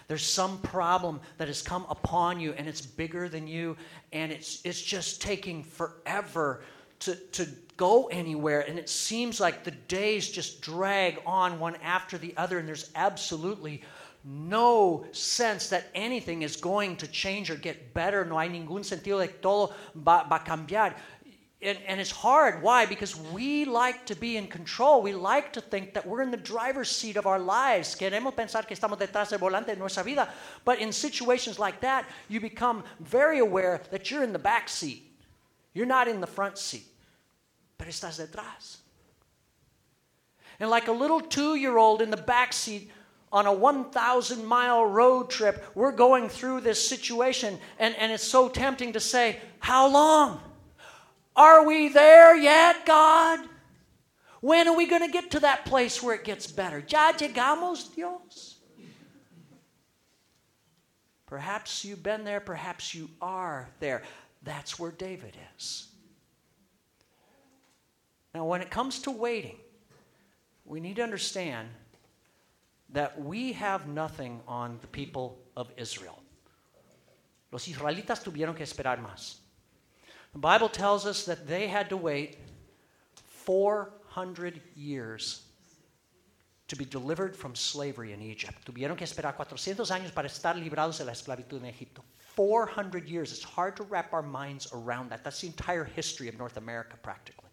There's 0.06 0.24
some 0.24 0.58
problem 0.58 1.20
that 1.38 1.48
has 1.48 1.62
come 1.62 1.86
upon 1.88 2.38
you 2.38 2.52
and 2.52 2.68
it's 2.68 2.82
bigger 2.82 3.28
than 3.28 3.46
you 3.46 3.76
and 4.12 4.30
it's, 4.30 4.60
it's 4.64 4.80
just 4.80 5.22
taking 5.22 5.64
forever 5.64 6.62
to, 7.00 7.14
to 7.32 7.48
go 7.76 8.06
anywhere. 8.08 8.60
And 8.60 8.78
it 8.78 8.88
seems 8.88 9.40
like 9.40 9.64
the 9.64 9.70
days 9.70 10.30
just 10.30 10.60
drag 10.60 11.20
on 11.24 11.58
one 11.58 11.76
after 11.76 12.18
the 12.18 12.34
other 12.36 12.58
and 12.58 12.68
there's 12.68 12.90
absolutely 12.94 13.82
no 14.24 15.04
sense 15.12 15.68
that 15.68 15.90
anything 15.94 16.42
is 16.42 16.56
going 16.56 16.96
to 16.96 17.06
change 17.06 17.50
or 17.50 17.56
get 17.56 17.92
better. 17.92 18.24
No 18.24 18.38
hay 18.38 18.48
ningún 18.48 18.84
sentido 18.84 19.20
de 19.20 19.28
que 19.28 19.38
todo 19.40 19.74
va, 19.94 20.26
va 20.28 20.36
a 20.36 20.44
cambiar. 20.44 20.94
And, 21.64 21.78
and, 21.86 21.98
it's 21.98 22.10
hard. 22.10 22.62
Why? 22.62 22.84
Because 22.84 23.16
we 23.16 23.64
like 23.64 24.04
to 24.06 24.14
be 24.14 24.36
in 24.36 24.48
control. 24.48 25.00
We 25.00 25.14
like 25.14 25.54
to 25.54 25.62
think 25.62 25.94
that 25.94 26.06
we're 26.06 26.20
in 26.20 26.30
the 26.30 26.36
driver's 26.36 26.90
seat 26.90 27.16
of 27.16 27.26
our 27.26 27.38
lives. 27.38 27.96
Queremos 27.96 28.34
pensar 28.34 28.66
que 28.66 28.76
estamos 28.76 28.98
detrás 28.98 29.30
del 29.30 29.38
volante 29.38 29.68
de 29.68 29.76
nuestra 29.76 30.04
vida. 30.04 30.28
But 30.66 30.78
in 30.78 30.92
situations 30.92 31.58
like 31.58 31.80
that, 31.80 32.04
you 32.28 32.38
become 32.38 32.84
very 33.00 33.38
aware 33.38 33.80
that 33.90 34.10
you're 34.10 34.22
in 34.22 34.34
the 34.34 34.38
back 34.38 34.68
seat. 34.68 35.10
You're 35.72 35.86
not 35.86 36.06
in 36.06 36.20
the 36.20 36.26
front 36.26 36.58
seat. 36.58 36.86
Pero 37.78 37.90
estás 37.90 38.20
detrás. 38.20 38.76
And 40.60 40.68
like 40.68 40.88
a 40.88 40.92
little 40.92 41.20
two 41.20 41.54
year 41.54 41.78
old 41.78 42.02
in 42.02 42.10
the 42.10 42.16
back 42.18 42.52
seat, 42.52 42.90
on 43.32 43.46
a 43.46 43.52
1,000 43.52 44.46
mile 44.46 44.86
road 44.86 45.28
trip, 45.28 45.64
we're 45.74 45.90
going 45.90 46.28
through 46.28 46.60
this 46.60 46.88
situation, 46.88 47.58
and, 47.80 47.96
and 47.96 48.12
it's 48.12 48.22
so 48.22 48.48
tempting 48.48 48.92
to 48.92 49.00
say, 49.00 49.40
How 49.58 49.88
long? 49.88 50.40
Are 51.36 51.66
we 51.66 51.88
there 51.88 52.36
yet, 52.36 52.86
God? 52.86 53.40
When 54.40 54.68
are 54.68 54.76
we 54.76 54.86
going 54.86 55.02
to 55.02 55.10
get 55.10 55.30
to 55.32 55.40
that 55.40 55.64
place 55.64 56.02
where 56.02 56.14
it 56.14 56.24
gets 56.24 56.46
better? 56.46 56.84
Ya 56.88 57.12
llegamos, 57.12 57.94
Dios. 57.94 58.56
Perhaps 61.26 61.84
you've 61.84 62.02
been 62.02 62.24
there, 62.24 62.40
perhaps 62.40 62.94
you 62.94 63.08
are 63.20 63.68
there. 63.80 64.02
That's 64.42 64.78
where 64.78 64.90
David 64.90 65.36
is. 65.56 65.88
Now, 68.34 68.44
when 68.44 68.60
it 68.60 68.70
comes 68.70 69.00
to 69.00 69.10
waiting, 69.10 69.56
we 70.64 70.80
need 70.80 70.96
to 70.96 71.02
understand 71.02 71.68
that 72.90 73.20
we 73.20 73.52
have 73.52 73.88
nothing 73.88 74.40
on 74.46 74.78
the 74.80 74.86
people 74.88 75.38
of 75.56 75.70
Israel. 75.76 76.22
Los 77.50 77.66
israelitas 77.66 78.22
tuvieron 78.22 78.54
que 78.54 78.64
esperar 78.64 79.00
más. 79.00 79.36
The 80.34 80.40
Bible 80.40 80.68
tells 80.68 81.06
us 81.06 81.24
that 81.24 81.46
they 81.46 81.68
had 81.68 81.88
to 81.90 81.96
wait 81.96 82.38
400 83.14 84.60
years 84.74 85.42
to 86.66 86.76
be 86.76 86.84
delivered 86.84 87.36
from 87.36 87.54
slavery 87.54 88.12
in 88.12 88.20
Egypt. 88.20 88.64
Tuvieron 88.66 88.96
que 88.96 89.06
esperar 89.06 89.36
400 89.36 89.90
años 89.90 90.12
para 90.12 90.26
estar 90.26 90.56
librados 90.56 90.98
de 90.98 91.04
la 91.04 91.12
esclavitud 91.12 91.58
en 91.58 91.66
Egipto. 91.66 92.02
400 92.34 93.08
years. 93.08 93.30
It's 93.30 93.44
hard 93.44 93.76
to 93.76 93.84
wrap 93.84 94.12
our 94.12 94.22
minds 94.22 94.66
around 94.72 95.08
that. 95.10 95.22
That's 95.22 95.40
the 95.40 95.46
entire 95.46 95.84
history 95.84 96.28
of 96.28 96.36
North 96.36 96.56
America, 96.56 96.96
practically. 97.00 97.50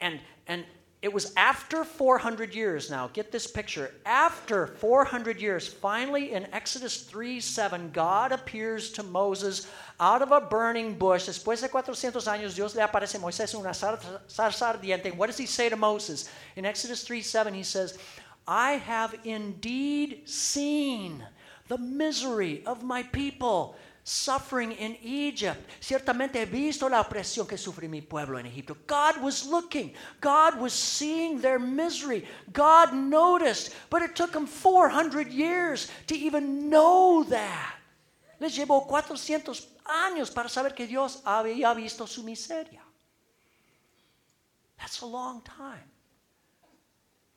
And, 0.00 0.18
and 0.48 0.64
it 1.02 1.12
was 1.12 1.32
after 1.36 1.84
400 1.84 2.54
years 2.54 2.90
now, 2.90 3.08
get 3.12 3.30
this 3.30 3.46
picture. 3.46 3.92
After 4.06 4.66
400 4.66 5.40
years, 5.40 5.68
finally 5.68 6.32
in 6.32 6.46
Exodus 6.52 7.02
3 7.02 7.38
7, 7.38 7.90
God 7.92 8.32
appears 8.32 8.90
to 8.92 9.02
Moses 9.02 9.68
out 10.00 10.22
of 10.22 10.32
a 10.32 10.40
burning 10.40 10.94
bush. 10.94 11.28
Después 11.28 11.60
de 11.60 11.68
400 11.68 12.26
años, 12.26 12.54
Dios 12.54 12.74
le 12.74 12.82
aparece 12.82 13.16
a 13.16 13.18
Moisés 13.18 13.54
en 13.54 13.60
una 13.60 13.74
zarza 13.74 14.72
ardiente. 14.72 15.14
What 15.14 15.26
does 15.26 15.38
he 15.38 15.46
say 15.46 15.68
to 15.68 15.76
Moses? 15.76 16.30
In 16.56 16.64
Exodus 16.64 17.04
3 17.04 17.20
7, 17.20 17.52
he 17.52 17.62
says, 17.62 17.98
I 18.48 18.72
have 18.72 19.14
indeed 19.24 20.28
seen 20.28 21.22
the 21.68 21.78
misery 21.78 22.64
of 22.64 22.82
my 22.82 23.02
people 23.02 23.76
suffering 24.08 24.70
in 24.70 24.96
Egypt. 25.02 25.68
Ciertamente 25.80 26.36
he 26.36 26.44
visto 26.44 26.88
la 26.88 27.02
opresión 27.02 27.46
que 27.46 27.58
sufre 27.58 27.88
mi 27.88 28.00
pueblo 28.00 28.38
en 28.38 28.46
Egipto. 28.46 28.76
God 28.86 29.20
was 29.20 29.44
looking. 29.44 29.92
God 30.20 30.60
was 30.60 30.72
seeing 30.72 31.40
their 31.40 31.58
misery. 31.58 32.24
God 32.52 32.94
noticed. 32.94 33.74
But 33.90 34.02
it 34.02 34.14
took 34.14 34.32
him 34.32 34.46
400 34.46 35.32
years 35.32 35.90
to 36.06 36.16
even 36.16 36.70
know 36.70 37.24
that. 37.24 37.74
Les 38.38 38.56
llevó 38.56 38.86
400 38.86 39.66
años 39.84 40.32
para 40.32 40.48
saber 40.48 40.76
que 40.76 40.86
Dios 40.86 41.20
había 41.24 41.74
visto 41.74 42.06
su 42.06 42.22
miseria. 42.22 42.82
That's 44.78 45.00
a 45.00 45.06
long 45.06 45.42
time. 45.42 45.90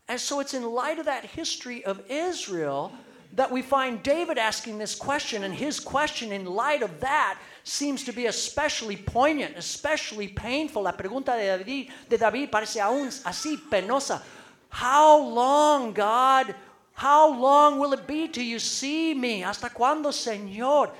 And 0.07 0.19
so 0.19 0.39
it's 0.39 0.53
in 0.53 0.63
light 0.63 0.99
of 0.99 1.05
that 1.05 1.25
history 1.25 1.83
of 1.83 2.03
Israel 2.11 2.91
that 3.33 3.51
we 3.51 3.61
find 3.61 4.01
David 4.01 4.37
asking 4.37 4.77
this 4.77 4.95
question, 4.95 5.43
and 5.43 5.53
his 5.53 5.79
question, 5.79 6.31
in 6.31 6.45
light 6.45 6.81
of 6.81 6.99
that, 6.99 7.39
seems 7.63 8.03
to 8.03 8.11
be 8.11 8.25
especially 8.25 8.95
poignant, 8.95 9.55
especially 9.55 10.27
painful. 10.27 10.83
La 10.83 10.93
pregunta 10.93 11.37
de 11.37 11.45
David, 11.45 11.89
de 12.09 12.17
David 12.17 12.51
parece 12.51 12.81
aún 12.81 13.07
así 13.23 13.57
penosa. 13.69 14.21
How 14.69 15.19
long, 15.19 15.93
God? 15.93 16.55
How 16.93 17.31
long 17.33 17.79
will 17.79 17.93
it 17.93 18.07
be 18.07 18.27
till 18.27 18.43
you 18.43 18.59
see 18.59 19.13
me? 19.13 19.41
¿Hasta 19.41 19.69
cuándo, 19.69 20.11
Señor? 20.11 20.91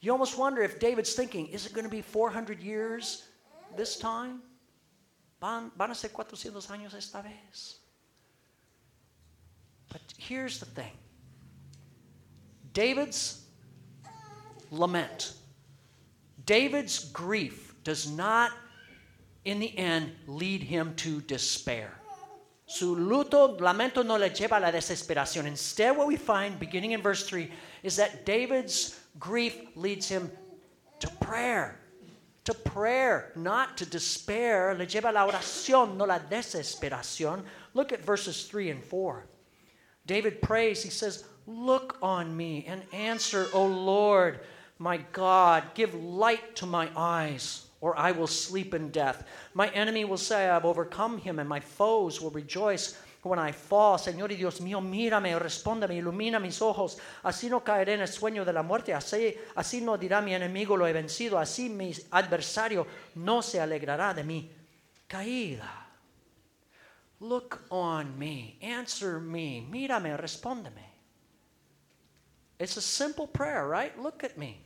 You 0.00 0.12
almost 0.12 0.36
wonder 0.36 0.62
if 0.62 0.78
David's 0.78 1.14
thinking, 1.14 1.46
is 1.48 1.66
it 1.66 1.72
going 1.72 1.84
to 1.84 1.90
be 1.90 2.02
400 2.02 2.60
years 2.60 3.24
this 3.76 3.96
time? 3.96 4.42
Van, 5.40 5.70
van 5.76 5.90
a 5.90 5.94
ser 5.94 6.08
400 6.10 6.68
años 6.68 6.94
esta 6.94 7.22
vez. 7.22 7.78
But 9.88 10.00
here's 10.16 10.58
the 10.58 10.66
thing 10.66 10.92
David's 12.72 13.44
lament, 14.70 15.34
David's 16.46 17.10
grief 17.10 17.74
does 17.84 18.10
not, 18.10 18.52
in 19.44 19.58
the 19.58 19.76
end, 19.76 20.12
lead 20.26 20.62
him 20.62 20.94
to 20.96 21.20
despair. 21.22 21.92
Su 22.66 22.96
luto, 22.96 23.60
lamento 23.60 24.02
no 24.02 24.16
le 24.16 24.30
lleva 24.30 24.56
a 24.56 24.60
la 24.60 24.70
desesperación. 24.70 25.46
Instead, 25.46 25.96
what 25.96 26.06
we 26.06 26.16
find, 26.16 26.58
beginning 26.58 26.92
in 26.92 27.02
verse 27.02 27.26
3, 27.26 27.50
is 27.82 27.96
that 27.96 28.24
David's 28.24 28.98
grief 29.18 29.60
leads 29.76 30.08
him 30.08 30.30
to 31.00 31.08
prayer. 31.20 31.78
To 32.44 32.54
prayer, 32.54 33.32
not 33.36 33.76
to 33.76 33.84
despair. 33.84 34.74
Le 34.74 34.86
lleva 34.86 35.12
la 35.12 35.26
oración, 35.26 35.96
no 35.96 36.06
la 36.06 36.18
desesperación. 36.18 37.42
Look 37.74 37.92
at 37.92 38.02
verses 38.04 38.46
3 38.46 38.70
and 38.70 38.82
4. 38.82 39.26
David 40.06 40.40
prays, 40.40 40.82
he 40.82 40.90
says, 40.90 41.24
Look 41.46 41.98
on 42.00 42.36
me 42.36 42.64
and 42.68 42.82
answer, 42.92 43.48
O 43.52 43.66
Lord, 43.66 44.40
my 44.78 44.98
God. 45.12 45.64
Give 45.74 45.94
light 45.94 46.56
to 46.56 46.66
my 46.66 46.88
eyes, 46.96 47.66
or 47.80 47.98
I 47.98 48.12
will 48.12 48.28
sleep 48.28 48.74
in 48.74 48.90
death. 48.90 49.26
My 49.54 49.68
enemy 49.68 50.04
will 50.04 50.18
say, 50.18 50.48
I 50.48 50.54
have 50.54 50.64
overcome 50.64 51.18
him, 51.18 51.38
and 51.38 51.48
my 51.48 51.60
foes 51.60 52.20
will 52.20 52.30
rejoice 52.30 52.96
when 53.22 53.38
I 53.38 53.52
fall. 53.52 53.98
Señor 53.98 54.30
y 54.30 54.36
Dios 54.36 54.60
mío, 54.60 54.80
mírame, 54.80 55.36
respóndeme, 55.38 55.96
ilumina 55.96 56.40
mis 56.40 56.62
ojos. 56.62 56.98
Así 57.24 57.48
no 57.50 57.60
caeré 57.64 57.94
en 57.94 58.02
el 58.02 58.08
sueño 58.08 58.44
de 58.44 58.52
la 58.52 58.62
muerte. 58.62 58.94
Así, 58.94 59.36
así 59.56 59.80
no 59.80 59.98
dirá 59.98 60.20
mi 60.20 60.34
enemigo, 60.34 60.76
lo 60.76 60.86
he 60.86 60.92
vencido. 60.92 61.38
Así 61.38 61.68
mi 61.68 61.92
adversario 62.12 62.86
no 63.16 63.42
se 63.42 63.60
alegrará 63.60 64.14
de 64.14 64.24
mi 64.24 64.50
caída. 65.08 65.88
Look 67.20 67.60
on 67.68 68.18
me, 68.18 68.58
answer 68.60 69.20
me, 69.20 69.60
mírame, 69.60 70.16
respóndeme. 70.16 70.91
It's 72.58 72.76
a 72.76 72.82
simple 72.82 73.26
prayer, 73.26 73.66
right? 73.66 73.98
Look 74.00 74.24
at 74.24 74.38
me. 74.38 74.60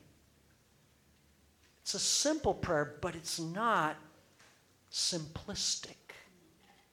It's 1.83 1.95
a 1.95 1.99
simple 1.99 2.53
prayer, 2.53 2.97
but 3.01 3.15
it's 3.15 3.39
not 3.39 3.97
simplistic. 4.91 5.95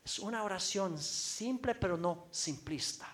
Es 0.06 0.20
una 0.20 0.44
oración 0.44 1.00
simple, 1.00 1.74
pero 1.74 1.96
no 1.96 2.26
simplista. 2.32 3.06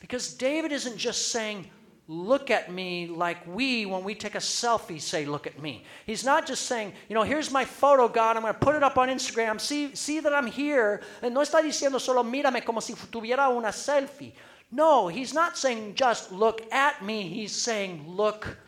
Because 0.00 0.34
David 0.34 0.72
isn't 0.72 0.96
just 0.96 1.28
saying, 1.28 1.70
Look 2.06 2.50
at 2.50 2.70
me 2.70 3.06
like 3.06 3.38
we, 3.46 3.86
when 3.86 4.04
we 4.04 4.14
take 4.14 4.34
a 4.34 4.38
selfie, 4.38 5.00
say, 5.00 5.24
Look 5.24 5.46
at 5.46 5.60
me. 5.60 5.84
He's 6.04 6.22
not 6.22 6.46
just 6.46 6.66
saying, 6.66 6.92
You 7.08 7.14
know, 7.14 7.22
here's 7.22 7.50
my 7.50 7.64
photo, 7.64 8.08
God, 8.08 8.36
I'm 8.36 8.42
going 8.42 8.52
to 8.52 8.58
put 8.58 8.74
it 8.74 8.82
up 8.82 8.98
on 8.98 9.08
Instagram. 9.08 9.58
See, 9.58 9.94
see 9.94 10.20
that 10.20 10.34
I'm 10.34 10.46
here. 10.46 11.00
No 11.22 11.40
está 11.40 11.62
diciendo 11.62 11.98
solo, 11.98 12.22
Mírame 12.22 12.62
como 12.64 12.80
si 12.80 12.92
tuviera 12.92 13.48
una 13.48 13.72
selfie. 13.72 14.32
No, 14.74 15.06
he's 15.06 15.32
not 15.32 15.56
saying 15.56 15.94
just 15.94 16.32
look 16.32 16.60
at 16.72 17.00
me. 17.00 17.22
He's 17.28 17.52
saying, 17.52 18.04
Look 18.08 18.58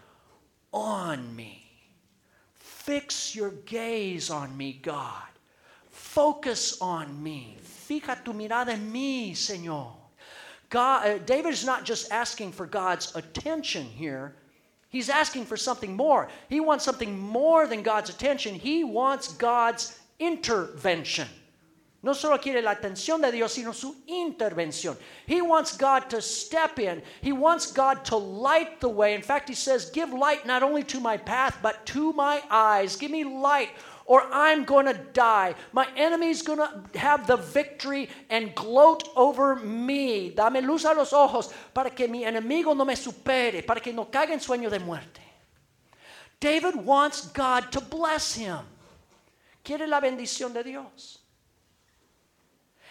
on 0.73 1.35
me. 1.35 1.69
Fix 2.55 3.35
your 3.35 3.51
gaze 3.67 4.31
on 4.31 4.57
me, 4.57 4.79
God. 4.81 5.25
Focus 5.91 6.81
on 6.81 7.21
me. 7.21 7.57
Fija 7.61 8.25
tu 8.25 8.33
mirada 8.33 8.69
en 8.69 8.93
mí, 8.93 9.33
Señor. 9.33 9.95
God, 10.71 11.09
uh, 11.09 11.19
David 11.19 11.53
is 11.53 11.67
not 11.67 11.85
just 11.85 12.13
asking 12.13 12.53
for 12.53 12.67
God's 12.67 13.15
attention 13.17 13.85
here. 13.85 14.37
He's 14.89 15.09
asking 15.09 15.47
for 15.47 15.57
something 15.57 15.97
more. 15.97 16.29
He 16.49 16.61
wants 16.61 16.85
something 16.85 17.19
more 17.19 17.67
than 17.67 17.83
God's 17.83 18.11
attention. 18.11 18.55
He 18.55 18.85
wants 18.85 19.33
God's 19.33 19.99
intervention. 20.21 21.27
No 22.07 22.15
solo 22.15 22.39
quiere 22.39 22.63
la 22.63 22.71
atención 22.71 23.21
de 23.21 23.33
Dios, 23.33 23.53
sino 23.53 23.73
su 23.73 23.97
intervención. 24.07 24.97
He 25.27 25.43
wants 25.43 25.77
God 25.77 26.09
to 26.11 26.23
step 26.23 26.79
in. 26.79 27.03
He 27.21 27.33
wants 27.33 27.73
God 27.73 28.05
to 28.05 28.17
light 28.17 28.79
the 28.79 28.89
way. 28.89 29.17
In 29.17 29.23
fact, 29.23 29.49
he 29.49 29.57
says, 29.57 29.91
Give 29.91 30.13
light 30.13 30.47
not 30.47 30.63
only 30.63 30.85
to 30.85 31.01
my 31.01 31.17
path, 31.17 31.59
but 31.61 31.85
to 31.87 32.13
my 32.13 32.41
eyes. 32.49 32.95
Give 32.95 33.11
me 33.11 33.25
light 33.25 33.71
or 34.05 34.23
I'm 34.33 34.63
going 34.63 34.87
to 34.87 34.95
die. 34.95 35.57
My 35.73 35.89
enemy's 35.97 36.43
going 36.43 36.61
to 36.61 36.97
have 36.97 37.27
the 37.27 37.39
victory 37.39 38.09
and 38.31 38.55
gloat 38.55 39.03
over 39.17 39.57
me. 39.57 40.31
Dame 40.31 40.65
luz 40.65 40.85
a 40.85 40.95
los 40.95 41.13
ojos 41.13 41.53
para 41.75 41.91
que 41.91 42.07
mi 42.07 42.23
enemigo 42.23 42.73
no 42.77 42.85
me 42.85 42.95
supere, 42.95 43.67
para 43.67 43.81
que 43.81 43.93
no 43.93 44.05
caiga 44.05 44.33
en 44.33 44.39
sueño 44.39 44.71
de 44.71 44.79
muerte. 44.79 45.21
David 46.39 46.77
wants 46.77 47.27
God 47.33 47.73
to 47.73 47.81
bless 47.81 48.33
him. 48.33 48.61
Quiere 49.65 49.89
la 49.89 50.01
bendición 50.01 50.53
de 50.53 50.63
Dios. 50.63 51.26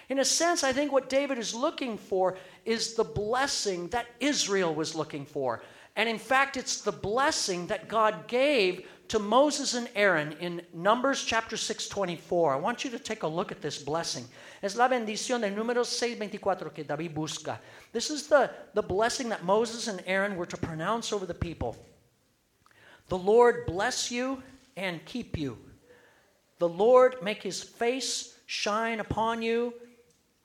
In 0.09 0.19
a 0.19 0.25
sense, 0.25 0.63
I 0.63 0.71
think 0.71 0.91
what 0.91 1.09
David 1.09 1.38
is 1.38 1.53
looking 1.53 1.97
for 1.97 2.38
is 2.63 2.93
the 2.93 3.03
blessing 3.03 3.88
that 3.89 4.07
Israel 4.19 4.74
was 4.74 4.95
looking 4.95 5.25
for. 5.25 5.63
And 5.95 6.09
in 6.09 6.19
fact, 6.19 6.57
it's 6.57 6.81
the 6.81 6.91
blessing 6.91 7.67
that 7.67 7.88
God 7.88 8.27
gave 8.27 8.85
to 9.07 9.19
Moses 9.19 9.75
and 9.75 9.89
Aaron 9.95 10.33
in 10.39 10.62
Numbers 10.74 11.24
chapter 11.24 11.55
6:24. 11.55 12.53
I 12.53 12.55
want 12.57 12.83
you 12.83 12.89
to 12.91 13.00
take 13.00 13.24
a 13.24 13.27
look 13.27 13.51
at 13.51 13.62
this 13.62 13.77
blessing. 13.77 14.27
Es 14.62 14.75
la 14.75 14.89
bendición 14.89 15.41
de 15.41 15.51
Números 15.51 15.88
6:24 15.88 16.74
que 16.74 16.83
David 16.83 17.13
busca. 17.13 17.59
This 17.93 18.09
is 18.09 18.27
the, 18.27 18.50
the 18.74 18.81
blessing 18.81 19.29
that 19.29 19.43
Moses 19.43 19.88
and 19.88 20.03
Aaron 20.05 20.35
were 20.35 20.47
to 20.47 20.57
pronounce 20.57 21.13
over 21.13 21.25
the 21.25 21.33
people. 21.33 21.77
The 23.07 23.17
Lord 23.17 23.65
bless 23.67 24.12
you 24.12 24.41
and 24.75 25.05
keep 25.05 25.38
you. 25.38 25.57
The 26.57 26.67
Lord 26.67 27.21
make 27.21 27.43
his 27.43 27.62
face 27.62 28.38
shine 28.47 29.00
upon 29.00 29.41
you 29.41 29.74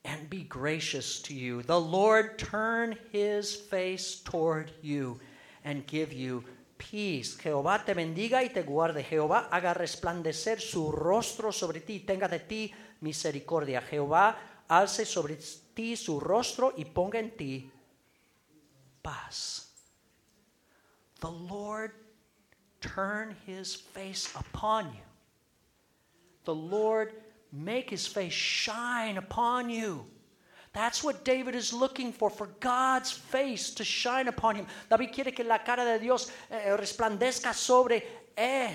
and 0.04 0.30
be 0.30 0.44
gracious 0.44 1.20
to 1.22 1.34
you. 1.34 1.62
The 1.62 1.80
Lord 1.80 2.38
turn 2.38 2.96
his 3.12 3.54
face 3.54 4.20
toward 4.24 4.70
you 4.82 5.20
and 5.64 5.86
give 5.86 6.12
you 6.12 6.44
peace. 6.78 7.36
Jehová 7.36 7.84
te 7.84 7.94
bendiga 7.94 8.42
y 8.42 8.48
te 8.48 8.62
guarde. 8.62 9.04
Jehová 9.04 9.48
haga 9.50 9.74
resplandecer 9.74 10.60
su 10.60 10.90
rostro 10.90 11.52
sobre 11.52 11.80
ti, 11.80 11.94
y 11.94 12.00
tenga 12.00 12.28
de 12.28 12.40
ti 12.40 12.72
misericordia. 13.00 13.82
Jehová 13.82 14.36
alce 14.68 15.04
sobre 15.04 15.36
ti 15.74 15.96
su 15.96 16.18
rostro 16.18 16.72
y 16.76 16.84
ponga 16.84 17.18
en 17.18 17.36
ti 17.36 17.70
paz. 19.02 19.66
The 21.20 21.30
Lord 21.30 21.92
turn 22.80 23.36
his 23.46 23.74
face 23.76 24.30
upon 24.34 24.86
you. 24.86 25.04
The 26.44 26.54
Lord 26.54 27.12
make 27.52 27.90
his 27.90 28.06
face 28.06 28.32
shine 28.32 29.16
upon 29.16 29.70
you. 29.70 30.06
That's 30.72 31.02
what 31.02 31.24
David 31.24 31.54
is 31.56 31.72
looking 31.72 32.12
for, 32.12 32.30
for 32.30 32.46
God's 32.60 33.10
face 33.10 33.70
to 33.74 33.84
shine 33.84 34.28
upon 34.28 34.54
him. 34.54 34.66
David 34.88 35.12
quiere 35.12 35.32
que 35.32 35.44
la 35.44 35.58
cara 35.58 35.84
de 35.84 35.98
Dios 35.98 36.30
eh, 36.48 36.76
resplandezca 36.76 37.52
sobre 37.52 38.04
él. 38.36 38.70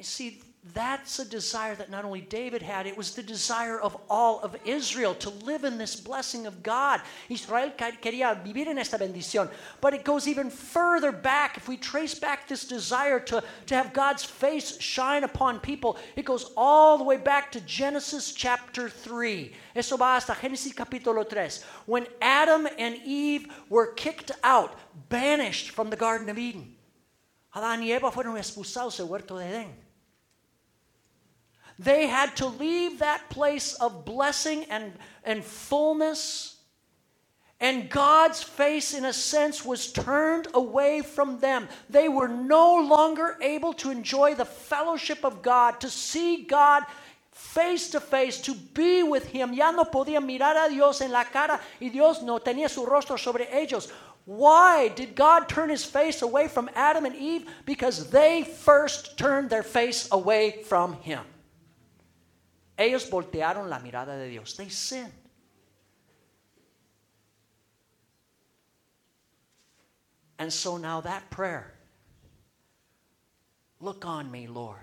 See, 0.00 0.42
that's 0.72 1.18
a 1.18 1.26
desire 1.26 1.74
that 1.74 1.90
not 1.90 2.06
only 2.06 2.22
David 2.22 2.62
had, 2.62 2.86
it 2.86 2.96
was 2.96 3.14
the 3.14 3.22
desire 3.22 3.78
of 3.78 3.94
all 4.08 4.40
of 4.40 4.56
Israel 4.64 5.14
to 5.16 5.28
live 5.28 5.62
in 5.64 5.76
this 5.76 5.94
blessing 5.94 6.46
of 6.46 6.62
God. 6.62 7.02
Israel 7.28 7.70
quería 7.76 8.42
vivir 8.42 8.68
en 8.68 8.78
esta 8.78 8.96
bendición. 8.96 9.50
But 9.82 9.92
it 9.92 10.04
goes 10.04 10.26
even 10.26 10.48
further 10.48 11.12
back. 11.12 11.58
If 11.58 11.68
we 11.68 11.76
trace 11.76 12.14
back 12.14 12.48
this 12.48 12.64
desire 12.66 13.20
to, 13.20 13.44
to 13.66 13.74
have 13.74 13.92
God's 13.92 14.24
face 14.24 14.80
shine 14.80 15.24
upon 15.24 15.60
people, 15.60 15.98
it 16.16 16.24
goes 16.24 16.50
all 16.56 16.96
the 16.96 17.04
way 17.04 17.18
back 17.18 17.52
to 17.52 17.60
Genesis 17.60 18.32
chapter 18.32 18.88
3. 18.88 19.52
Eso 19.76 19.98
va 19.98 20.14
hasta 20.14 20.32
Génesis 20.32 20.72
capítulo 20.72 21.28
3. 21.28 21.62
When 21.84 22.06
Adam 22.22 22.66
and 22.78 22.96
Eve 23.04 23.48
were 23.68 23.88
kicked 23.88 24.30
out, 24.42 24.78
banished 25.10 25.72
from 25.72 25.90
the 25.90 25.96
Garden 25.96 26.30
of 26.30 26.38
Eden. 26.38 26.74
Adán 27.54 27.82
y 27.82 27.92
Eva 27.92 28.10
fueron 28.10 28.38
expulsados 28.38 28.96
del 28.96 29.06
huerto 29.06 29.36
de 29.36 29.44
Edén. 29.44 29.83
They 31.78 32.06
had 32.06 32.36
to 32.36 32.46
leave 32.46 33.00
that 33.00 33.28
place 33.30 33.74
of 33.74 34.04
blessing 34.04 34.64
and, 34.70 34.92
and 35.24 35.44
fullness. 35.44 36.56
And 37.60 37.88
God's 37.88 38.42
face, 38.42 38.94
in 38.94 39.04
a 39.04 39.12
sense, 39.12 39.64
was 39.64 39.90
turned 39.90 40.48
away 40.54 41.00
from 41.00 41.38
them. 41.40 41.68
They 41.88 42.08
were 42.08 42.28
no 42.28 42.76
longer 42.76 43.38
able 43.40 43.72
to 43.74 43.90
enjoy 43.90 44.34
the 44.34 44.44
fellowship 44.44 45.24
of 45.24 45.42
God, 45.42 45.80
to 45.80 45.88
see 45.88 46.44
God 46.44 46.84
face 47.32 47.90
to 47.90 48.00
face, 48.00 48.40
to 48.42 48.54
be 48.54 49.02
with 49.02 49.26
Him. 49.26 49.52
Ya 49.52 49.70
no 49.70 49.84
podían 49.84 50.26
mirar 50.26 50.66
a 50.66 50.68
Dios 50.68 51.00
en 51.00 51.10
la 51.10 51.24
cara 51.24 51.60
y 51.80 51.88
Dios 51.88 52.22
no 52.22 52.38
tenía 52.38 52.68
su 52.68 52.84
rostro 52.84 53.16
sobre 53.16 53.46
ellos. 53.52 53.90
Why 54.26 54.88
did 54.88 55.14
God 55.14 55.48
turn 55.48 55.70
His 55.70 55.84
face 55.84 56.22
away 56.22 56.48
from 56.48 56.70
Adam 56.74 57.04
and 57.04 57.16
Eve? 57.16 57.46
Because 57.66 58.10
they 58.10 58.42
first 58.42 59.18
turned 59.18 59.50
their 59.50 59.62
face 59.62 60.08
away 60.12 60.62
from 60.62 60.94
Him. 61.02 61.20
Ellos 62.76 63.08
voltearon 63.08 63.68
la 63.68 63.78
mirada 63.78 64.16
de 64.16 64.28
Dios. 64.28 64.54
They 64.54 64.68
sinned. 64.68 65.12
And 70.38 70.52
so 70.52 70.76
now 70.76 71.00
that 71.02 71.30
prayer, 71.30 71.72
look 73.80 74.04
on 74.04 74.30
me, 74.30 74.46
Lord. 74.46 74.78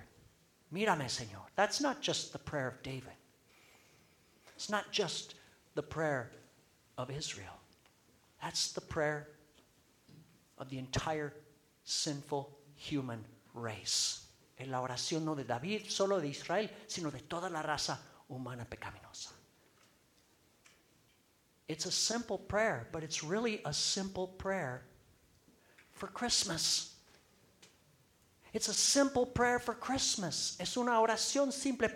Mírame, 0.74 1.06
Señor. 1.06 1.44
That's 1.56 1.82
not 1.82 2.02
just 2.02 2.32
the 2.32 2.40
prayer 2.40 2.68
of 2.68 2.82
David. 2.82 3.14
It's 4.56 4.70
not 4.70 4.92
just 4.92 5.36
the 5.76 5.84
prayer 5.84 6.32
of 6.98 7.12
Israel. 7.12 7.60
That's 8.42 8.72
the 8.72 8.82
prayer 8.82 9.28
of 10.58 10.70
the 10.70 10.78
entire 10.78 11.34
sinful 11.84 12.58
human 12.76 13.26
race. 13.54 14.21
Es 14.62 14.68
la 14.68 14.80
oración 14.80 15.26
no 15.26 15.34
de 15.34 15.44
David, 15.44 15.90
solo 15.90 16.22
de 16.22 16.28
Israel, 16.28 16.70
sino 16.86 17.10
de 17.10 17.22
toda 17.22 17.50
la 17.50 17.64
raza 17.64 18.00
humana 18.30 18.64
pecaminosa. 18.64 19.32
It's 21.68 21.88
a 21.88 21.92
simple 21.92 22.38
prayer, 22.38 22.88
but 22.92 23.02
it's 23.02 23.24
really 23.24 23.60
a 23.66 23.74
simple 23.74 24.28
prayer 24.28 24.84
for 25.94 26.10
Christmas. 26.10 26.96
It's 28.54 28.70
a 28.70 28.74
simple 28.74 29.26
prayer 29.26 29.58
for 29.58 29.74
Christmas. 29.74 30.58
Es 30.60 30.78
una 30.78 31.00
oración 31.00 31.52
simple 31.52 31.90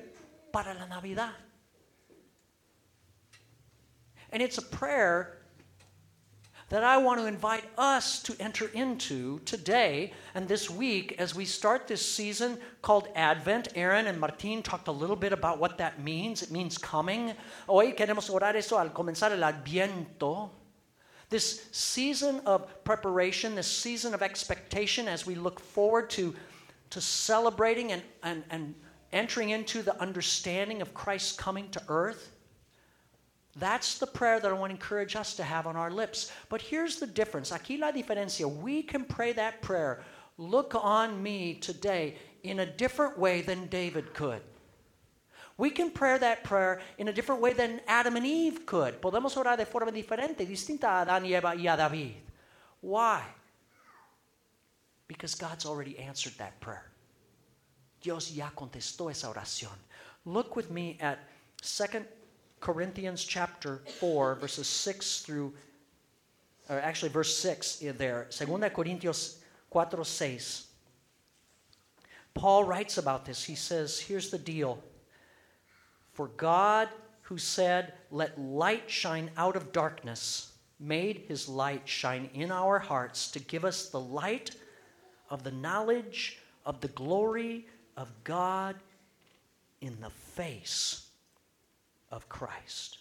para 0.51 0.73
la 0.73 0.87
Navidad. 0.87 1.35
And 4.31 4.41
it's 4.41 4.57
a 4.57 4.63
prayer 4.63 5.34
that 6.69 6.83
I 6.83 6.97
want 6.97 7.19
to 7.19 7.27
invite 7.27 7.65
us 7.77 8.23
to 8.23 8.35
enter 8.39 8.67
into 8.73 9.39
today 9.45 10.13
and 10.33 10.47
this 10.47 10.67
week 10.69 11.15
as 11.19 11.35
we 11.35 11.45
start 11.45 11.87
this 11.87 12.03
season 12.03 12.57
called 12.81 13.07
Advent. 13.15 13.67
Aaron 13.75 14.07
and 14.07 14.19
Martin 14.19 14.63
talked 14.63 14.87
a 14.87 14.91
little 14.91 15.15
bit 15.15 15.31
about 15.31 15.59
what 15.59 15.77
that 15.77 16.01
means. 16.01 16.41
It 16.41 16.49
means 16.49 16.77
coming. 16.77 17.33
Hoy 17.67 17.91
queremos 17.91 18.31
orar 18.31 18.55
eso 18.55 18.79
al 18.79 18.89
comenzar 18.89 19.31
el 19.31 19.51
Adviento. 19.51 20.49
This 21.29 21.67
season 21.71 22.41
of 22.47 22.83
preparation, 22.83 23.53
this 23.53 23.67
season 23.67 24.15
of 24.15 24.23
expectation 24.23 25.07
as 25.07 25.25
we 25.25 25.35
look 25.35 25.59
forward 25.59 26.09
to, 26.11 26.33
to 26.89 27.01
celebrating 27.01 27.91
and, 27.91 28.01
and, 28.23 28.43
and 28.49 28.73
entering 29.13 29.49
into 29.49 29.83
the 29.83 29.99
understanding 30.01 30.81
of 30.81 30.95
Christ's 30.95 31.35
coming 31.35 31.69
to 31.69 31.81
earth. 31.89 32.34
That's 33.57 33.97
the 33.97 34.07
prayer 34.07 34.39
that 34.39 34.49
I 34.49 34.53
want 34.53 34.71
to 34.71 34.75
encourage 34.75 35.15
us 35.15 35.33
to 35.35 35.43
have 35.43 35.65
on 35.65 35.77
our 35.77 35.89
lips. 35.89 36.31
But 36.49 36.61
here's 36.61 36.97
the 36.97 37.07
difference. 37.07 37.51
Aquí 37.51 37.79
la 37.79 37.91
diferencia. 37.91 38.49
We 38.49 38.83
can 38.83 39.05
pray 39.05 39.31
that 39.33 39.61
prayer. 39.61 40.03
Look 40.37 40.75
on 40.75 41.23
me 41.23 41.55
today 41.55 42.17
in 42.43 42.59
a 42.59 42.65
different 42.65 43.17
way 43.17 43.41
than 43.41 43.67
David 43.67 44.13
could. 44.13 44.41
We 45.57 45.69
can 45.69 45.89
pray 45.89 46.17
that 46.17 46.43
prayer 46.43 46.81
in 46.97 47.07
a 47.07 47.13
different 47.13 47.41
way 47.41 47.53
than 47.53 47.79
Adam 47.87 48.17
and 48.17 48.25
Eve 48.25 48.65
could. 48.65 49.01
Podemos 49.01 49.37
orar 49.37 49.55
de 49.55 49.65
forma 49.65 49.91
diferente, 49.91 50.45
distinta 50.45 50.87
a 50.87 51.05
Adán 51.05 51.23
y 51.23 51.33
Eva 51.33 51.55
y 51.55 51.67
a 51.67 51.77
David. 51.77 52.15
Why? 52.81 53.23
Because 55.07 55.33
God's 55.33 55.65
already 55.65 55.97
answered 55.97 56.33
that 56.39 56.59
prayer. 56.59 56.91
Dios 58.01 58.31
ya 58.31 58.49
contestó 58.49 59.09
esa 59.09 59.27
oración. 59.27 59.77
Look 60.25 60.57
with 60.57 60.69
me 60.69 60.97
at 60.99 61.19
2 61.61 62.05
Corinthians 62.65 63.23
chapter 63.23 63.83
4, 63.99 64.33
verses 64.33 64.65
6 64.65 65.19
through, 65.19 65.53
or 66.67 66.79
actually 66.79 67.09
verse 67.09 67.37
6 67.37 67.83
there. 67.95 68.25
2 68.31 68.45
Corintios 68.47 69.35
4, 69.71 70.03
6. 70.03 70.67
Paul 72.33 72.63
writes 72.63 72.97
about 72.97 73.23
this. 73.23 73.43
He 73.43 73.53
says, 73.53 73.99
Here's 73.99 74.31
the 74.31 74.39
deal. 74.39 74.83
For 76.13 76.29
God, 76.29 76.89
who 77.21 77.37
said, 77.37 77.93
Let 78.09 78.41
light 78.41 78.89
shine 78.89 79.29
out 79.37 79.55
of 79.55 79.71
darkness, 79.71 80.51
made 80.79 81.25
his 81.27 81.47
light 81.47 81.87
shine 81.87 82.31
in 82.33 82.51
our 82.51 82.79
hearts 82.79 83.29
to 83.33 83.39
give 83.39 83.63
us 83.63 83.89
the 83.89 83.99
light 83.99 84.55
of 85.29 85.43
the 85.43 85.51
knowledge 85.51 86.39
of 86.65 86.81
the 86.81 86.87
glory 86.87 87.67
of 87.95 88.11
God 88.23 88.75
in 89.81 89.95
the 90.01 90.09
face 90.09 91.04
of 92.09 92.25
Christ. 92.27 92.97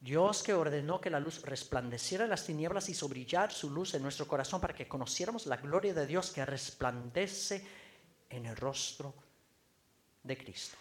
Dios 0.00 0.42
que 0.42 0.52
ordenó 0.52 1.00
que 1.00 1.10
la 1.10 1.18
luz 1.18 1.42
resplandeciera 1.42 2.24
en 2.24 2.30
las 2.30 2.44
tinieblas 2.44 2.88
y 2.88 2.94
sobrillar 2.94 3.52
su 3.52 3.70
luz 3.70 3.94
en 3.94 4.02
nuestro 4.02 4.28
corazón 4.28 4.60
para 4.60 4.74
que 4.74 4.86
conociéramos 4.86 5.46
la 5.46 5.56
gloria 5.56 5.94
de 5.94 6.06
Dios 6.06 6.30
que 6.30 6.44
resplandece 6.44 7.66
en 8.30 8.46
el 8.46 8.56
rostro 8.56 9.14
de 10.22 10.36
Cristo. 10.36 10.76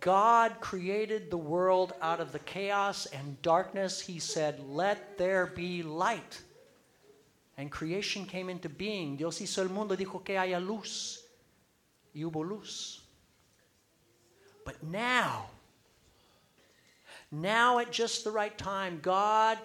God 0.00 0.60
created 0.60 1.30
the 1.30 1.36
world 1.36 1.94
out 2.00 2.20
of 2.20 2.32
the 2.32 2.38
chaos 2.40 3.06
and 3.06 3.40
darkness. 3.42 4.00
He 4.00 4.20
said, 4.20 4.60
Let 4.60 5.18
there 5.18 5.46
be 5.46 5.82
light. 5.82 6.42
And 7.56 7.70
creation 7.70 8.24
came 8.26 8.48
into 8.48 8.68
being. 8.68 9.16
Dios 9.16 9.40
hizo 9.40 9.62
el 9.62 9.68
mundo, 9.68 9.96
dijo 9.96 10.22
que 10.22 10.38
haya 10.38 10.60
luz. 10.60 11.24
Y 12.14 12.24
hubo 12.24 12.44
luz. 12.44 13.02
But 14.68 14.82
now, 14.82 15.46
now 17.32 17.78
at 17.78 17.90
just 17.90 18.22
the 18.22 18.30
right 18.30 18.56
time, 18.58 18.98
God 19.00 19.56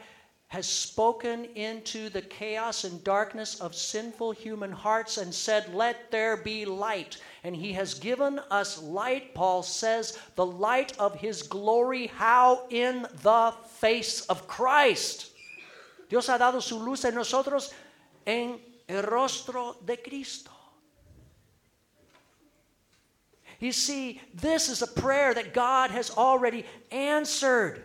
has 0.48 0.66
spoken 0.66 1.44
into 1.56 2.08
the 2.08 2.22
chaos 2.22 2.86
and 2.86 3.04
darkness 3.04 3.60
of 3.60 3.76
sinful 3.76 4.32
human 4.32 4.72
hearts 4.72 5.18
and 5.18 5.36
said, 5.36 5.76
Let 5.76 6.10
there 6.10 6.38
be 6.38 6.64
light. 6.64 7.18
And 7.44 7.54
He 7.54 7.74
has 7.74 7.96
given 7.96 8.40
us 8.50 8.82
light, 8.82 9.36
Paul 9.36 9.62
says, 9.62 10.18
the 10.36 10.46
light 10.46 10.98
of 10.98 11.16
His 11.16 11.44
glory. 11.44 12.08
How? 12.08 12.66
In 12.70 13.06
the 13.24 13.54
face 13.82 14.22
of 14.28 14.48
Christ. 14.48 15.32
Dios 16.08 16.28
ha 16.28 16.38
dado 16.38 16.62
su 16.62 16.80
luz 16.80 17.04
en 17.04 17.16
nosotros 17.16 17.74
en 18.26 18.58
el 18.88 19.04
rostro 19.04 19.76
de 19.86 19.98
Cristo. 19.98 20.53
You 23.60 23.72
see, 23.72 24.22
this 24.34 24.70
is 24.70 24.82
a 24.82 24.88
prayer 24.88 25.34
that 25.34 25.54
God 25.54 25.92
has 25.92 26.12
already 26.12 26.66
answered. 26.92 27.84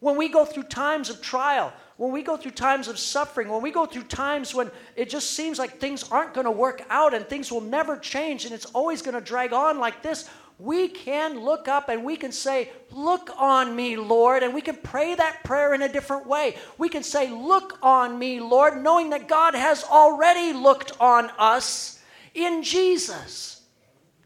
When 0.00 0.16
we 0.16 0.28
go 0.28 0.44
through 0.44 0.64
times 0.64 1.10
of 1.10 1.20
trial, 1.20 1.72
when 1.96 2.12
we 2.12 2.22
go 2.22 2.36
through 2.36 2.52
times 2.52 2.86
of 2.86 2.98
suffering, 2.98 3.48
when 3.48 3.60
we 3.60 3.72
go 3.72 3.84
through 3.84 4.04
times 4.04 4.54
when 4.54 4.70
it 4.94 5.10
just 5.10 5.32
seems 5.32 5.58
like 5.58 5.78
things 5.78 6.08
aren't 6.10 6.32
going 6.32 6.44
to 6.44 6.50
work 6.52 6.84
out 6.88 7.12
and 7.12 7.26
things 7.26 7.50
will 7.50 7.60
never 7.60 7.96
change 7.96 8.44
and 8.44 8.54
it's 8.54 8.66
always 8.66 9.02
going 9.02 9.16
to 9.16 9.20
drag 9.20 9.52
on 9.52 9.80
like 9.80 10.00
this, 10.00 10.30
we 10.58 10.88
can 10.88 11.40
look 11.40 11.68
up 11.68 11.88
and 11.88 12.04
we 12.04 12.16
can 12.16 12.32
say, 12.32 12.70
Look 12.90 13.30
on 13.38 13.76
me, 13.76 13.96
Lord. 13.96 14.42
And 14.42 14.52
we 14.52 14.60
can 14.60 14.76
pray 14.76 15.14
that 15.14 15.44
prayer 15.44 15.72
in 15.74 15.82
a 15.82 15.92
different 15.92 16.26
way. 16.26 16.56
We 16.78 16.88
can 16.88 17.02
say, 17.02 17.30
Look 17.30 17.78
on 17.82 18.18
me, 18.18 18.40
Lord, 18.40 18.82
knowing 18.82 19.10
that 19.10 19.28
God 19.28 19.54
has 19.54 19.84
already 19.84 20.52
looked 20.52 20.92
on 21.00 21.30
us 21.38 22.00
in 22.34 22.62
Jesus. 22.62 23.57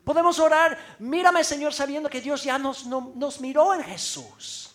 Podemos 0.05 0.39
orar, 0.39 0.79
mírame, 0.99 1.45
Señor, 1.45 1.73
sabiendo 1.73 2.09
que 2.09 2.21
Dios 2.21 2.43
ya 2.43 2.59
nos, 2.59 2.87
no, 2.87 3.13
nos 3.15 3.41
miró 3.41 3.73
en 3.73 3.83
Jesús. 3.85 4.71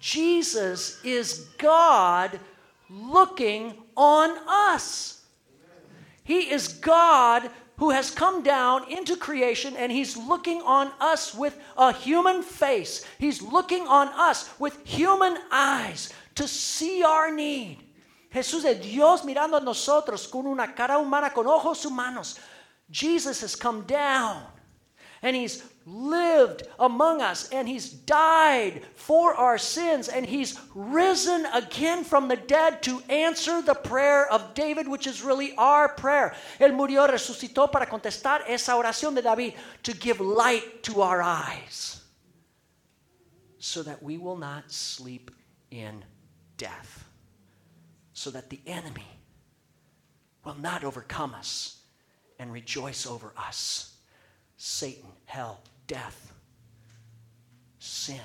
Jesus 0.00 0.98
is 1.04 1.48
God 1.58 2.38
looking 2.90 3.74
on 3.96 4.36
us. 4.48 5.22
He 6.24 6.50
is 6.50 6.68
God 6.68 7.50
who 7.76 7.90
has 7.90 8.10
come 8.10 8.42
down 8.42 8.90
into 8.90 9.16
creation 9.16 9.76
and 9.76 9.90
he's 9.90 10.16
looking 10.16 10.60
on 10.62 10.90
us 11.00 11.34
with 11.34 11.58
a 11.76 11.92
human 11.92 12.42
face. 12.42 13.04
He's 13.18 13.42
looking 13.42 13.86
on 13.86 14.08
us 14.08 14.50
with 14.58 14.78
human 14.84 15.36
eyes 15.50 16.12
to 16.34 16.48
see 16.48 17.02
our 17.02 17.32
need. 17.32 17.78
Jesús 18.32 18.64
es 18.64 18.80
Dios 18.80 19.22
mirando 19.24 19.56
a 19.56 19.60
nosotros 19.60 20.26
con 20.26 20.46
una 20.46 20.74
cara 20.74 20.98
humana, 20.98 21.30
con 21.30 21.46
ojos 21.46 21.84
humanos. 21.84 22.38
Jesus 22.90 23.40
has 23.40 23.56
come 23.56 23.82
down 23.82 24.42
and 25.22 25.34
he's 25.34 25.62
lived 25.86 26.64
among 26.78 27.22
us 27.22 27.48
and 27.48 27.66
he's 27.66 27.90
died 27.90 28.82
for 28.94 29.34
our 29.34 29.56
sins 29.56 30.08
and 30.08 30.26
he's 30.26 30.58
risen 30.74 31.46
again 31.46 32.04
from 32.04 32.28
the 32.28 32.36
dead 32.36 32.82
to 32.82 33.02
answer 33.08 33.62
the 33.62 33.74
prayer 33.74 34.30
of 34.30 34.54
David, 34.54 34.86
which 34.86 35.06
is 35.06 35.22
really 35.22 35.54
our 35.56 35.88
prayer. 35.88 36.34
Él 36.60 36.72
murió, 36.74 37.08
resucitó 37.08 37.70
para 37.70 37.86
contestar 37.86 38.42
esa 38.46 38.72
oración 38.72 39.14
de 39.14 39.22
David 39.22 39.54
to 39.82 39.94
give 39.94 40.20
light 40.20 40.82
to 40.82 41.00
our 41.00 41.22
eyes 41.22 42.02
so 43.58 43.82
that 43.82 44.02
we 44.02 44.18
will 44.18 44.36
not 44.36 44.70
sleep 44.70 45.30
in 45.70 46.04
death, 46.58 47.08
so 48.12 48.30
that 48.30 48.50
the 48.50 48.60
enemy 48.66 49.08
will 50.44 50.56
not 50.56 50.84
overcome 50.84 51.34
us 51.34 51.83
and 52.38 52.52
rejoice 52.52 53.06
over 53.06 53.32
us. 53.36 53.96
Satan, 54.56 55.10
hell, 55.26 55.60
death, 55.86 56.32
sin. 57.78 58.20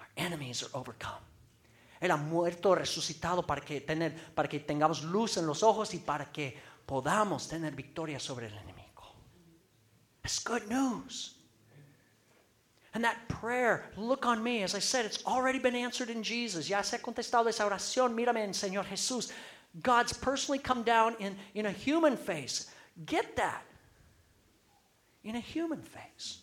Our 0.00 0.06
enemies 0.16 0.62
are 0.62 0.78
overcome. 0.78 1.22
Él 2.00 2.10
ha 2.10 2.16
muerto, 2.16 2.74
resucitado 2.74 3.46
para 3.46 3.62
que, 3.62 3.80
tener, 3.80 4.14
para 4.34 4.48
que 4.48 4.60
tengamos 4.60 5.02
luz 5.04 5.38
en 5.38 5.46
los 5.46 5.62
ojos 5.62 5.94
y 5.94 5.98
para 5.98 6.30
que 6.30 6.54
podamos 6.86 7.48
tener 7.48 7.74
victoria 7.74 8.20
sobre 8.20 8.46
el 8.46 8.52
enemigo. 8.52 8.84
It's 10.22 10.38
good 10.38 10.68
news. 10.68 11.36
And 12.94 13.02
that 13.02 13.16
prayer, 13.28 13.90
look 13.96 14.24
on 14.24 14.42
me, 14.42 14.62
as 14.62 14.74
I 14.74 14.78
said, 14.78 15.04
it's 15.04 15.24
already 15.26 15.58
been 15.58 15.74
answered 15.74 16.10
in 16.10 16.22
Jesus. 16.22 16.68
Ya 16.68 16.82
se 16.82 16.96
ha 16.96 17.00
contestado 17.00 17.48
esa 17.48 17.64
oración, 17.66 18.14
mírame 18.14 18.44
en 18.44 18.54
Señor 18.54 18.84
Jesús. 18.84 19.32
God's 19.82 20.12
personally 20.12 20.58
come 20.58 20.82
down 20.82 21.16
in, 21.18 21.36
in 21.54 21.66
a 21.66 21.70
human 21.70 22.16
face. 22.16 22.70
Get 23.04 23.36
that. 23.36 23.64
In 25.24 25.34
a 25.34 25.40
human 25.40 25.80
face. 25.80 26.38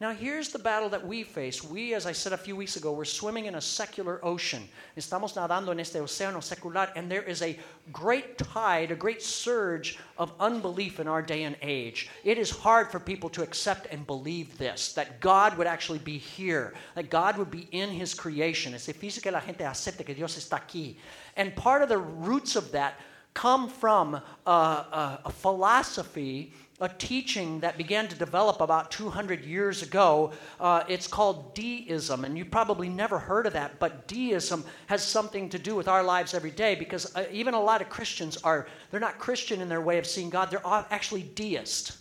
Now, 0.00 0.14
here's 0.14 0.48
the 0.48 0.58
battle 0.58 0.88
that 0.88 1.06
we 1.06 1.24
face. 1.24 1.62
We, 1.62 1.92
as 1.92 2.06
I 2.06 2.12
said 2.12 2.32
a 2.32 2.38
few 2.38 2.56
weeks 2.56 2.76
ago, 2.76 2.90
we're 2.90 3.04
swimming 3.04 3.44
in 3.44 3.56
a 3.56 3.60
secular 3.60 4.18
ocean. 4.24 4.66
Estamos 4.96 5.34
nadando 5.34 5.72
en 5.72 5.78
este 5.78 5.96
océano 5.96 6.42
secular, 6.42 6.88
and 6.96 7.12
there 7.12 7.22
is 7.22 7.42
a 7.42 7.58
great 7.92 8.38
tide, 8.38 8.92
a 8.92 8.96
great 8.96 9.22
surge 9.22 9.98
of 10.16 10.32
unbelief 10.40 11.00
in 11.00 11.06
our 11.06 11.20
day 11.20 11.42
and 11.42 11.54
age. 11.60 12.08
It 12.24 12.38
is 12.38 12.48
hard 12.48 12.90
for 12.90 12.98
people 12.98 13.28
to 13.28 13.42
accept 13.42 13.88
and 13.90 14.06
believe 14.06 14.56
this 14.56 14.94
that 14.94 15.20
God 15.20 15.58
would 15.58 15.66
actually 15.66 15.98
be 15.98 16.16
here, 16.16 16.72
that 16.94 17.10
God 17.10 17.36
would 17.36 17.50
be 17.50 17.68
in 17.70 17.90
His 17.90 18.14
creation. 18.14 18.72
Es 18.72 18.86
difícil 18.86 19.22
que 19.22 19.30
la 19.30 19.40
gente 19.40 19.64
acepte 19.64 20.06
que 20.06 20.14
Dios 20.14 20.34
está 20.38 20.62
aquí. 20.66 20.94
And 21.36 21.54
part 21.54 21.82
of 21.82 21.90
the 21.90 21.98
roots 21.98 22.56
of 22.56 22.72
that 22.72 22.94
come 23.34 23.68
from 23.68 24.14
a, 24.14 24.50
a, 24.50 25.20
a 25.26 25.30
philosophy 25.30 26.54
a 26.80 26.88
teaching 26.88 27.60
that 27.60 27.76
began 27.76 28.08
to 28.08 28.16
develop 28.16 28.60
about 28.60 28.90
200 28.90 29.44
years 29.44 29.82
ago. 29.82 30.32
Uh, 30.58 30.82
it's 30.88 31.06
called 31.06 31.54
deism, 31.54 32.24
and 32.24 32.38
you 32.38 32.44
probably 32.44 32.88
never 32.88 33.18
heard 33.18 33.46
of 33.46 33.52
that, 33.52 33.78
but 33.78 34.08
deism 34.08 34.64
has 34.86 35.02
something 35.02 35.48
to 35.50 35.58
do 35.58 35.74
with 35.74 35.88
our 35.88 36.02
lives 36.02 36.32
every 36.32 36.50
day 36.50 36.74
because 36.74 37.14
uh, 37.14 37.24
even 37.30 37.52
a 37.52 37.60
lot 37.60 37.82
of 37.82 37.90
Christians 37.90 38.38
are, 38.38 38.66
they're 38.90 39.00
not 39.00 39.18
Christian 39.18 39.60
in 39.60 39.68
their 39.68 39.82
way 39.82 39.98
of 39.98 40.06
seeing 40.06 40.30
God, 40.30 40.50
they're 40.50 40.62
actually 40.64 41.22
deist. 41.22 41.98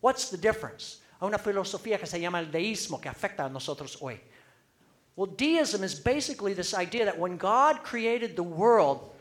What's 0.00 0.30
the 0.30 0.36
difference? 0.36 0.98
Una 1.20 1.38
filosofía 1.38 1.98
que 1.98 2.06
se 2.06 2.20
llama 2.20 2.38
el 2.38 2.46
deísmo 2.46 3.00
que 3.00 3.10
afecta 3.10 3.46
a 3.46 3.48
nosotros 3.48 3.96
hoy. 4.00 4.20
Well, 5.16 5.26
deism 5.26 5.82
is 5.82 5.94
basically 5.94 6.52
this 6.52 6.74
idea 6.74 7.06
that 7.06 7.18
when 7.18 7.38
God 7.38 7.82
created 7.82 8.36
the 8.36 8.42
world, 8.42 9.15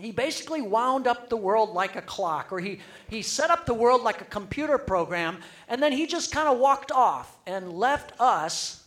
he 0.00 0.12
basically 0.12 0.62
wound 0.62 1.06
up 1.06 1.28
the 1.28 1.36
world 1.36 1.70
like 1.70 1.96
a 1.96 2.02
clock, 2.02 2.52
or 2.52 2.60
he, 2.60 2.78
he 3.08 3.22
set 3.22 3.50
up 3.50 3.66
the 3.66 3.74
world 3.74 4.02
like 4.02 4.20
a 4.20 4.24
computer 4.24 4.78
program, 4.78 5.38
and 5.68 5.82
then 5.82 5.92
he 5.92 6.06
just 6.06 6.32
kind 6.32 6.48
of 6.48 6.58
walked 6.58 6.92
off 6.92 7.38
and 7.46 7.72
left 7.72 8.12
us 8.20 8.84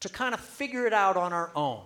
to 0.00 0.08
kind 0.08 0.34
of 0.34 0.40
figure 0.40 0.86
it 0.86 0.92
out 0.92 1.16
on 1.16 1.32
our 1.32 1.50
own. 1.54 1.82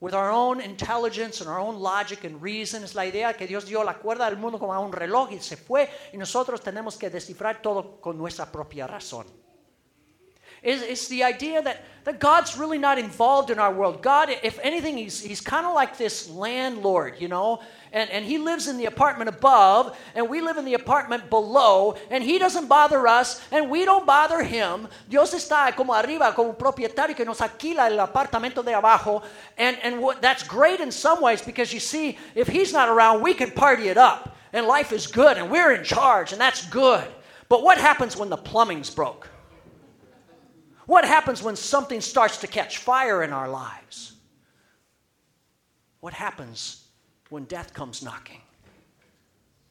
With 0.00 0.12
our 0.12 0.30
own 0.30 0.60
intelligence 0.60 1.40
and 1.40 1.48
our 1.48 1.58
own 1.58 1.76
logic 1.76 2.24
and 2.24 2.42
reason, 2.42 2.82
es 2.82 2.94
la 2.94 3.04
idea 3.04 3.32
que 3.32 3.46
Dios 3.46 3.64
dio 3.64 3.82
la 3.82 3.94
cuerda 3.94 4.28
del 4.28 4.38
mundo 4.38 4.58
como 4.58 4.74
a 4.74 4.78
un 4.78 4.92
reloj 4.92 5.32
y 5.32 5.38
se 5.38 5.56
fue, 5.56 5.88
y 6.12 6.18
nosotros 6.18 6.60
tenemos 6.60 6.96
que 6.96 7.08
descifrar 7.08 7.62
todo 7.62 8.00
con 8.00 8.18
nuestra 8.18 8.44
propia 8.44 8.86
razón. 8.86 9.43
It's, 10.64 10.82
it's 10.82 11.08
the 11.08 11.22
idea 11.22 11.60
that, 11.60 11.84
that 12.04 12.18
God's 12.18 12.56
really 12.56 12.78
not 12.78 12.98
involved 12.98 13.50
in 13.50 13.58
our 13.58 13.72
world. 13.72 14.02
God, 14.02 14.30
if 14.42 14.58
anything, 14.62 14.96
he's, 14.96 15.20
he's 15.20 15.42
kind 15.42 15.66
of 15.66 15.74
like 15.74 15.98
this 15.98 16.30
landlord, 16.30 17.16
you 17.20 17.28
know, 17.28 17.60
and, 17.92 18.08
and 18.10 18.24
he 18.24 18.38
lives 18.38 18.66
in 18.66 18.78
the 18.78 18.86
apartment 18.86 19.28
above, 19.28 19.96
and 20.14 20.26
we 20.26 20.40
live 20.40 20.56
in 20.56 20.64
the 20.64 20.72
apartment 20.72 21.28
below, 21.28 21.96
and 22.10 22.24
he 22.24 22.38
doesn't 22.38 22.66
bother 22.66 23.06
us, 23.06 23.42
and 23.52 23.68
we 23.68 23.84
don't 23.84 24.06
bother 24.06 24.42
him. 24.42 24.88
Dios 25.10 25.34
está 25.34 25.76
como 25.76 25.92
arriba, 25.92 26.34
como 26.34 26.54
propietario 26.54 27.14
que 27.14 27.26
nos 27.26 27.40
alquila 27.40 27.90
el 27.90 27.98
apartamento 27.98 28.64
de 28.64 28.72
abajo, 28.72 29.22
and, 29.58 29.76
and 29.82 30.00
what, 30.00 30.22
that's 30.22 30.42
great 30.42 30.80
in 30.80 30.90
some 30.90 31.20
ways 31.20 31.42
because 31.42 31.74
you 31.74 31.80
see, 31.80 32.16
if 32.34 32.48
he's 32.48 32.72
not 32.72 32.88
around, 32.88 33.20
we 33.20 33.34
can 33.34 33.50
party 33.50 33.88
it 33.88 33.98
up, 33.98 34.34
and 34.54 34.66
life 34.66 34.92
is 34.92 35.06
good, 35.06 35.36
and 35.36 35.50
we're 35.50 35.72
in 35.72 35.84
charge, 35.84 36.32
and 36.32 36.40
that's 36.40 36.66
good. 36.70 37.06
But 37.50 37.62
what 37.62 37.76
happens 37.76 38.16
when 38.16 38.30
the 38.30 38.38
plumbing's 38.38 38.88
broke? 38.88 39.28
What 40.86 41.04
happens 41.04 41.42
when 41.42 41.56
something 41.56 42.00
starts 42.00 42.38
to 42.38 42.46
catch 42.46 42.78
fire 42.78 43.22
in 43.22 43.32
our 43.32 43.48
lives? 43.48 44.12
What 46.00 46.12
happens 46.12 46.88
when 47.30 47.44
death 47.44 47.72
comes 47.72 48.02
knocking? 48.02 48.40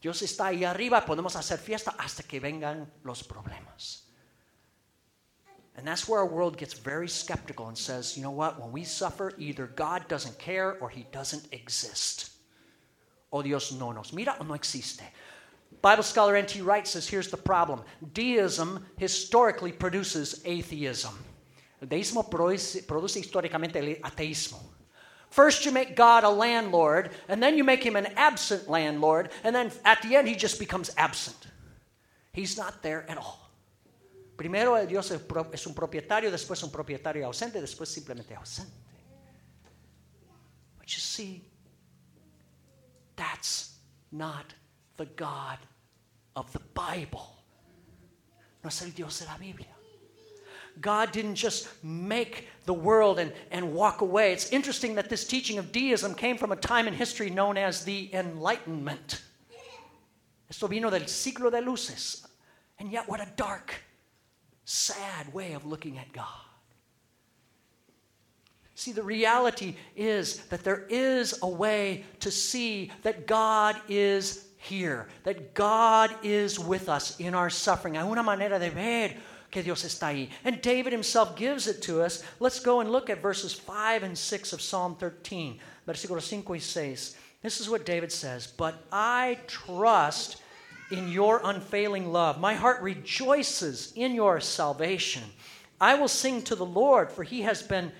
Dios 0.00 0.20
está 0.20 0.46
ahí 0.48 0.64
arriba, 0.64 1.04
podemos 1.06 1.34
hacer 1.34 1.58
fiesta 1.58 1.94
hasta 1.98 2.24
que 2.24 2.40
vengan 2.40 2.86
los 3.04 3.22
problemas. 3.22 4.02
And 5.76 5.86
that's 5.86 6.06
where 6.08 6.20
our 6.20 6.26
world 6.26 6.56
gets 6.56 6.74
very 6.74 7.08
skeptical 7.08 7.68
and 7.68 7.78
says, 7.78 8.16
you 8.16 8.22
know 8.22 8.30
what, 8.30 8.60
when 8.60 8.70
we 8.70 8.84
suffer, 8.84 9.32
either 9.38 9.66
God 9.66 10.06
doesn't 10.06 10.38
care 10.38 10.76
or 10.80 10.88
he 10.88 11.06
doesn't 11.10 11.48
exist. 11.52 12.30
O 13.32 13.42
Dios 13.42 13.72
no 13.72 13.92
nos 13.92 14.12
mira 14.12 14.36
o 14.38 14.44
no 14.44 14.54
existe. 14.54 15.02
Bible 15.82 16.02
scholar 16.02 16.36
N.T. 16.36 16.62
Wright 16.62 16.86
says 16.86 17.08
here's 17.08 17.28
the 17.28 17.36
problem 17.36 17.82
deism 18.12 18.84
historically 18.96 19.72
produces 19.72 20.40
atheism. 20.44 21.14
Deísmo 21.86 22.22
produce, 22.30 22.76
históricamente 23.16 24.00
ateísmo. 24.00 24.58
First, 25.30 25.66
you 25.66 25.72
make 25.72 25.96
God 25.96 26.24
a 26.24 26.30
landlord, 26.30 27.10
and 27.28 27.42
then 27.42 27.56
you 27.56 27.64
make 27.64 27.82
him 27.82 27.96
an 27.96 28.06
absent 28.16 28.70
landlord, 28.70 29.30
and 29.42 29.54
then 29.54 29.72
at 29.84 30.00
the 30.02 30.16
end, 30.16 30.28
he 30.28 30.36
just 30.36 30.58
becomes 30.58 30.90
absent. 30.96 31.48
He's 32.32 32.56
not 32.56 32.82
there 32.82 33.04
at 33.08 33.18
all. 33.18 33.50
Primero, 34.36 34.84
Dios 34.86 35.10
es 35.10 35.66
un 35.66 35.74
propietario, 35.74 36.30
después 36.30 36.62
un 36.62 36.70
propietario 36.70 37.26
ausente, 37.26 37.60
después 37.60 37.88
simplemente 37.88 38.34
ausente. 38.36 38.72
But 40.78 40.94
you 40.94 41.00
see, 41.00 41.42
that's 43.16 43.76
not 44.10 44.54
the 44.96 45.06
God 45.06 45.58
of 46.36 46.52
the 46.52 46.60
Bible. 46.74 47.34
No 48.62 48.68
es 48.68 48.82
el 48.82 48.90
Dios 48.90 49.18
de 49.18 49.26
la 49.26 49.36
Biblia. 49.38 49.68
God 50.80 51.12
didn't 51.12 51.36
just 51.36 51.68
make 51.84 52.48
the 52.64 52.74
world 52.74 53.18
and, 53.18 53.32
and 53.50 53.72
walk 53.72 54.00
away. 54.00 54.32
It's 54.32 54.50
interesting 54.50 54.96
that 54.96 55.08
this 55.08 55.24
teaching 55.24 55.58
of 55.58 55.70
deism 55.70 56.14
came 56.14 56.36
from 56.36 56.50
a 56.50 56.56
time 56.56 56.88
in 56.88 56.94
history 56.94 57.30
known 57.30 57.56
as 57.56 57.84
the 57.84 58.10
Enlightenment. 58.12 59.22
Esto 60.50 60.66
vino 60.66 60.90
del 60.90 61.06
siglo 61.06 61.50
de 61.50 61.60
luces. 61.60 62.26
And 62.78 62.90
yet, 62.90 63.08
what 63.08 63.20
a 63.20 63.28
dark, 63.36 63.74
sad 64.64 65.32
way 65.32 65.52
of 65.52 65.64
looking 65.64 65.98
at 65.98 66.12
God. 66.12 66.26
See, 68.74 68.90
the 68.90 69.02
reality 69.02 69.76
is 69.94 70.38
that 70.46 70.64
there 70.64 70.84
is 70.88 71.38
a 71.42 71.48
way 71.48 72.04
to 72.20 72.30
see 72.30 72.90
that 73.02 73.28
God 73.28 73.80
is 73.88 74.43
here, 74.64 75.06
that 75.24 75.54
God 75.54 76.14
is 76.22 76.58
with 76.58 76.88
us 76.88 77.18
in 77.20 77.34
our 77.34 77.50
suffering. 77.50 77.94
Hay 77.94 78.02
una 78.02 78.22
manera 78.22 78.58
de 78.58 78.70
ver 78.70 79.14
que 79.50 79.62
Dios 79.62 79.84
está 79.84 80.08
ahí. 80.08 80.28
And 80.44 80.60
David 80.60 80.92
himself 80.92 81.36
gives 81.36 81.66
it 81.66 81.82
to 81.82 82.02
us. 82.02 82.24
Let's 82.40 82.60
go 82.60 82.80
and 82.80 82.90
look 82.90 83.08
at 83.10 83.22
verses 83.22 83.54
5 83.54 84.02
and 84.02 84.16
6 84.16 84.52
of 84.52 84.60
Psalm 84.60 84.96
13, 84.96 85.58
versículos 85.86 86.28
5 86.28 86.48
y 86.48 86.58
6. 86.58 87.16
This 87.42 87.60
is 87.60 87.68
what 87.68 87.84
David 87.84 88.10
says 88.10 88.46
But 88.46 88.74
I 88.90 89.38
trust 89.46 90.38
in 90.90 91.10
your 91.10 91.40
unfailing 91.44 92.12
love. 92.12 92.40
My 92.40 92.54
heart 92.54 92.82
rejoices 92.82 93.92
in 93.94 94.14
your 94.14 94.40
salvation. 94.40 95.22
I 95.80 95.94
will 95.94 96.08
sing 96.08 96.42
to 96.42 96.54
the 96.54 96.64
Lord, 96.64 97.10
for 97.10 97.22
he 97.22 97.42
has 97.42 97.62
been 97.62 97.92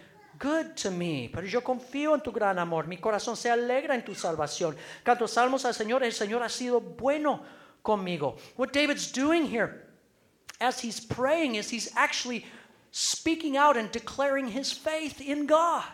good 0.44 0.76
to 0.76 0.90
me. 0.90 1.30
Pero 1.33 1.46
yo 1.46 1.62
confío 1.62 2.14
en 2.14 2.20
tu 2.20 2.30
gran 2.30 2.59
amor. 2.59 2.87
Mi 2.87 2.98
corazón 2.98 3.35
se 3.35 3.50
alegra 3.50 3.94
en 3.94 4.04
tu 4.04 4.14
salvación. 4.14 4.76
Canto 5.02 5.26
salmos 5.26 5.64
al 5.64 5.74
Señor. 5.74 6.02
El 6.02 6.12
Señor 6.12 6.42
ha 6.42 6.50
sido 6.50 6.80
bueno 6.80 7.42
conmigo. 7.83 8.37
What 8.57 8.72
David's 8.72 9.11
doing 9.11 9.46
here 9.46 9.88
as 10.61 10.78
he's 10.78 11.00
praying 11.00 11.54
is 11.54 11.70
he's 11.70 11.90
actually 11.96 12.44
speaking 12.90 13.57
out 13.57 13.76
and 13.78 13.90
declaring 13.90 14.46
his 14.46 14.70
faith 14.70 15.22
in 15.22 15.46
God. 15.46 15.85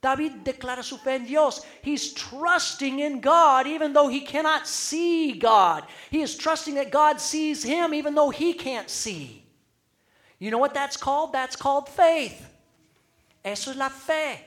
David 0.00 0.44
declara 0.44 0.82
su 0.82 0.96
fe 0.96 1.16
en 1.16 1.26
Dios. 1.26 1.66
He's 1.82 2.14
trusting 2.14 3.00
in 3.00 3.20
God 3.20 3.66
even 3.66 3.92
though 3.92 4.08
he 4.08 4.20
cannot 4.20 4.66
see 4.66 5.32
God. 5.32 5.84
He 6.10 6.22
is 6.22 6.36
trusting 6.36 6.76
that 6.76 6.90
God 6.90 7.20
sees 7.20 7.62
him 7.62 7.92
even 7.92 8.14
though 8.14 8.30
he 8.30 8.54
can't 8.54 8.88
see. 8.88 9.44
You 10.38 10.50
know 10.50 10.58
what 10.58 10.74
that's 10.74 10.96
called? 10.96 11.32
That's 11.32 11.56
called 11.56 11.88
faith. 11.88 12.55
Es 13.46 13.68
la 13.76 13.88
fe. 13.88 14.40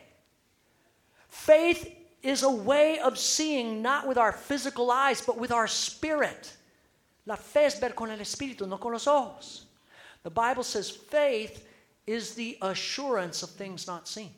Faith 1.30 1.96
is 2.22 2.44
a 2.44 2.52
way 2.52 3.00
of 3.00 3.18
seeing 3.18 3.82
not 3.82 4.06
with 4.06 4.18
our 4.18 4.34
physical 4.34 4.92
eyes, 4.92 5.22
but 5.22 5.38
with 5.38 5.54
our 5.54 5.68
spirit. 5.68 6.54
La 7.26 7.38
fe 7.38 7.66
es 7.66 7.80
ver 7.80 7.92
con 7.92 8.12
el 8.12 8.18
espíritu, 8.18 8.68
no 8.68 8.78
con 8.78 8.92
los 8.92 9.08
ojos. 9.08 9.68
The 10.24 10.30
Bible 10.30 10.64
says 10.64 10.90
faith 10.90 11.66
is 12.06 12.36
the 12.36 12.58
assurance 12.62 13.42
of 13.42 13.52
things 13.52 13.88
not 13.88 14.06
seen. 14.06 14.32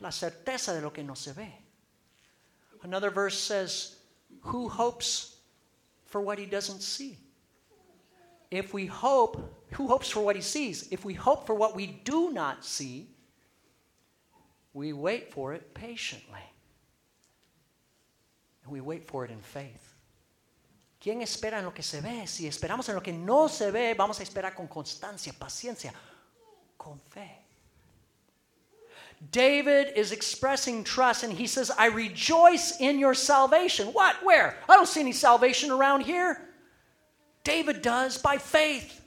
La 0.00 0.10
certeza 0.10 0.74
de 0.74 0.80
lo 0.80 0.90
que 0.90 1.02
no 1.02 1.14
se 1.14 1.32
ve. 1.32 1.52
Another 2.84 3.10
verse 3.10 3.36
says, 3.36 3.96
Who 4.42 4.68
hopes 4.68 5.38
for 6.04 6.20
what 6.20 6.38
he 6.38 6.46
doesn't 6.46 6.82
see? 6.82 7.18
If 8.52 8.72
we 8.72 8.86
hope, 8.86 9.66
who 9.72 9.88
hopes 9.88 10.08
for 10.08 10.20
what 10.20 10.36
he 10.36 10.42
sees? 10.42 10.86
If 10.92 11.04
we 11.04 11.14
hope 11.14 11.46
for 11.46 11.54
what 11.54 11.74
we 11.74 11.86
do 12.04 12.30
not 12.32 12.64
see, 12.64 13.08
we 14.72 14.92
wait 14.92 15.32
for 15.32 15.52
it 15.52 15.74
patiently. 15.74 16.44
And 18.64 18.72
we 18.72 18.80
wait 18.80 19.06
for 19.06 19.24
it 19.24 19.30
in 19.30 19.40
faith. 19.40 19.94
¿Quién 21.00 21.22
espera 21.22 21.58
en 21.58 21.64
lo 21.64 21.70
que 21.70 21.82
se 21.82 22.00
ve? 22.00 22.26
Si 22.26 22.46
esperamos 22.46 22.88
en 22.88 22.94
lo 22.94 23.00
que 23.00 23.12
no 23.12 23.48
se 23.48 23.70
ve, 23.70 23.94
vamos 23.94 24.20
a 24.20 24.22
esperar 24.22 24.54
con 24.54 24.68
constancia, 24.68 25.32
paciencia, 25.32 25.92
con 26.76 26.98
fe. 27.08 27.38
David 29.32 29.92
is 29.96 30.12
expressing 30.12 30.82
trust 30.84 31.24
and 31.24 31.32
he 31.32 31.46
says, 31.46 31.70
I 31.76 31.86
rejoice 31.86 32.80
in 32.80 32.98
your 32.98 33.14
salvation. 33.14 33.88
What? 33.88 34.16
Where? 34.24 34.56
I 34.68 34.76
don't 34.76 34.88
see 34.88 35.00
any 35.00 35.12
salvation 35.12 35.70
around 35.70 36.02
here. 36.02 36.48
David 37.44 37.82
does 37.82 38.18
by 38.18 38.38
faith. 38.38 38.99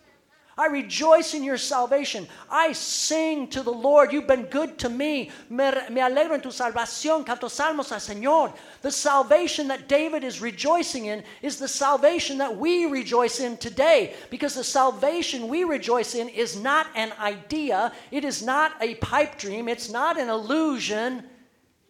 I 0.55 0.67
rejoice 0.67 1.33
in 1.33 1.43
your 1.43 1.57
salvation. 1.57 2.27
I 2.49 2.73
sing 2.73 3.47
to 3.49 3.63
the 3.63 3.71
Lord. 3.71 4.13
You've 4.13 4.27
been 4.27 4.45
good 4.45 4.77
to 4.79 4.89
me. 4.89 5.31
Me, 5.49 5.71
me 5.89 6.01
alegro 6.01 6.35
en 6.35 6.41
tu 6.41 6.49
salvación. 6.49 7.25
Canto 7.25 7.47
salmos 7.47 7.91
al 7.91 7.99
Señor. 7.99 8.53
The 8.83 8.91
salvation 8.91 9.67
that 9.69 9.87
David 9.87 10.23
is 10.23 10.41
rejoicing 10.41 11.05
in 11.05 11.23
is 11.41 11.57
the 11.57 11.67
salvation 11.67 12.37
that 12.37 12.55
we 12.55 12.85
rejoice 12.85 13.39
in 13.39 13.57
today. 13.57 14.13
Because 14.29 14.53
the 14.53 14.63
salvation 14.63 15.47
we 15.47 15.63
rejoice 15.63 16.13
in 16.13 16.29
is 16.29 16.59
not 16.59 16.85
an 16.95 17.13
idea, 17.19 17.91
it 18.11 18.23
is 18.23 18.43
not 18.43 18.73
a 18.79 18.93
pipe 18.95 19.39
dream, 19.39 19.67
it's 19.67 19.89
not 19.89 20.19
an 20.19 20.29
illusion, 20.29 21.23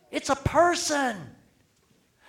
it's 0.10 0.30
a 0.30 0.38
person. 0.38 1.18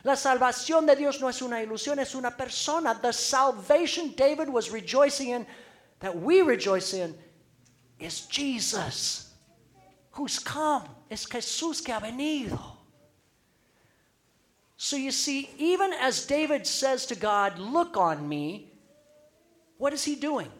La 0.02 0.14
salvación 0.14 0.86
de 0.86 0.96
Dios 0.96 1.20
no 1.20 1.28
es 1.28 1.40
una 1.40 1.64
ilusión, 1.64 1.98
es 1.98 2.14
una 2.14 2.32
persona. 2.32 2.98
The 3.00 3.12
salvation 3.12 4.12
David 4.16 4.50
was 4.50 4.70
rejoicing 4.70 5.30
in 5.30 5.46
that 6.00 6.16
we 6.16 6.42
rejoice 6.42 6.94
in 6.94 7.14
is 7.98 8.22
Jesus, 8.22 9.32
who's 10.12 10.38
come. 10.38 10.84
Es 11.10 11.26
Jesús 11.26 11.84
que 11.84 11.92
ha 11.94 12.00
venido. 12.00 12.60
So 14.76 14.96
you 14.96 15.12
see, 15.12 15.50
even 15.56 15.92
as 15.94 16.26
David 16.26 16.66
says 16.66 17.06
to 17.06 17.14
God, 17.14 17.58
Look 17.58 17.96
on 17.96 18.28
me, 18.28 18.72
what 19.78 19.92
is 19.92 20.04
he 20.04 20.14
doing? 20.14 20.50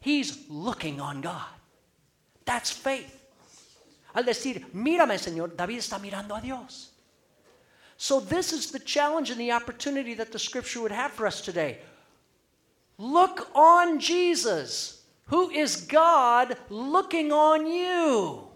He's 0.00 0.48
looking 0.48 1.00
on 1.00 1.20
God. 1.20 1.46
That's 2.44 2.70
faith. 2.70 3.16
Al 4.14 4.24
decir, 4.24 4.64
mírame, 4.74 5.18
Señor, 5.18 5.56
David 5.56 5.78
está 5.78 5.98
mirando 5.98 6.36
a 6.36 6.40
Dios. 6.40 6.90
So, 7.96 8.18
this 8.18 8.52
is 8.52 8.70
the 8.70 8.78
challenge 8.78 9.30
and 9.30 9.38
the 9.38 9.52
opportunity 9.52 10.14
that 10.14 10.32
the 10.32 10.38
scripture 10.38 10.80
would 10.80 10.90
have 10.90 11.12
for 11.12 11.26
us 11.26 11.42
today. 11.42 11.78
Look 13.00 13.48
on 13.54 13.98
Jesus, 13.98 15.06
who 15.24 15.48
is 15.48 15.86
God 15.86 16.54
looking 16.68 17.32
on 17.32 17.66
you. 17.66 18.46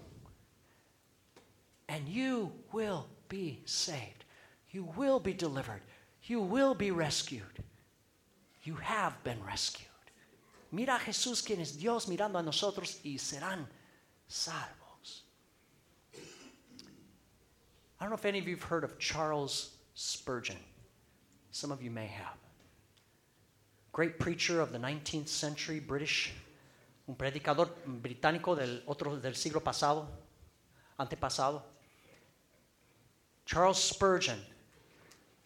And 1.88 2.06
you 2.06 2.52
will 2.70 3.06
be 3.30 3.62
saved. 3.64 4.26
You 4.70 4.92
will 4.96 5.18
be 5.18 5.32
delivered. 5.32 5.80
You 6.24 6.40
will 6.40 6.74
be 6.74 6.90
rescued. 6.90 7.64
You 8.64 8.74
have 8.74 9.14
been 9.24 9.42
rescued. 9.46 9.88
Mira 10.70 10.96
a 10.96 10.98
Jesús, 10.98 11.42
quien 11.42 11.60
es 11.60 11.72
Dios, 11.72 12.04
mirando 12.04 12.38
a 12.38 12.42
nosotros 12.42 13.00
y 13.02 13.16
serán 13.16 13.66
salvos. 14.28 15.22
I 17.98 18.04
don't 18.04 18.10
know 18.10 18.16
if 18.16 18.26
any 18.26 18.40
of 18.40 18.46
you 18.46 18.56
have 18.56 18.64
heard 18.64 18.84
of 18.84 18.98
Charles 18.98 19.70
Spurgeon. 19.94 20.58
Some 21.50 21.72
of 21.72 21.82
you 21.82 21.90
may 21.90 22.08
have. 22.08 22.43
Great 23.94 24.18
preacher 24.18 24.60
of 24.60 24.72
the 24.72 24.78
19th 24.78 25.28
century, 25.28 25.78
British, 25.78 26.32
un 27.08 27.14
predicador 27.14 27.68
británico 27.86 28.56
del 28.56 28.80
otro 28.88 29.14
del 29.14 29.34
siglo 29.34 29.60
pasado, 29.60 30.08
antepasado. 30.98 31.62
Charles 33.46 33.78
Spurgeon 33.78 34.40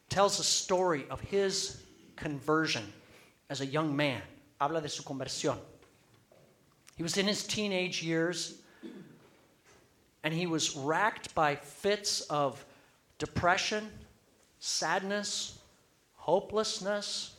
tells 0.09 0.41
a 0.41 0.43
story 0.43 1.05
of 1.11 1.21
his 1.21 1.83
conversion 2.17 2.91
as 3.51 3.61
a 3.61 3.67
young 3.67 3.95
man. 3.95 4.23
Habla 4.59 4.81
de 4.81 4.89
su 4.89 5.03
conversión. 5.03 5.59
He 6.97 7.03
was 7.03 7.19
in 7.19 7.27
his 7.27 7.47
teenage 7.47 8.03
years 8.03 8.63
and 10.25 10.33
he 10.33 10.47
was 10.47 10.75
racked 10.75 11.35
by 11.35 11.55
fits 11.55 12.23
of 12.23 12.65
depression, 13.19 13.91
sadness, 14.59 15.59
hopelessness, 16.15 17.35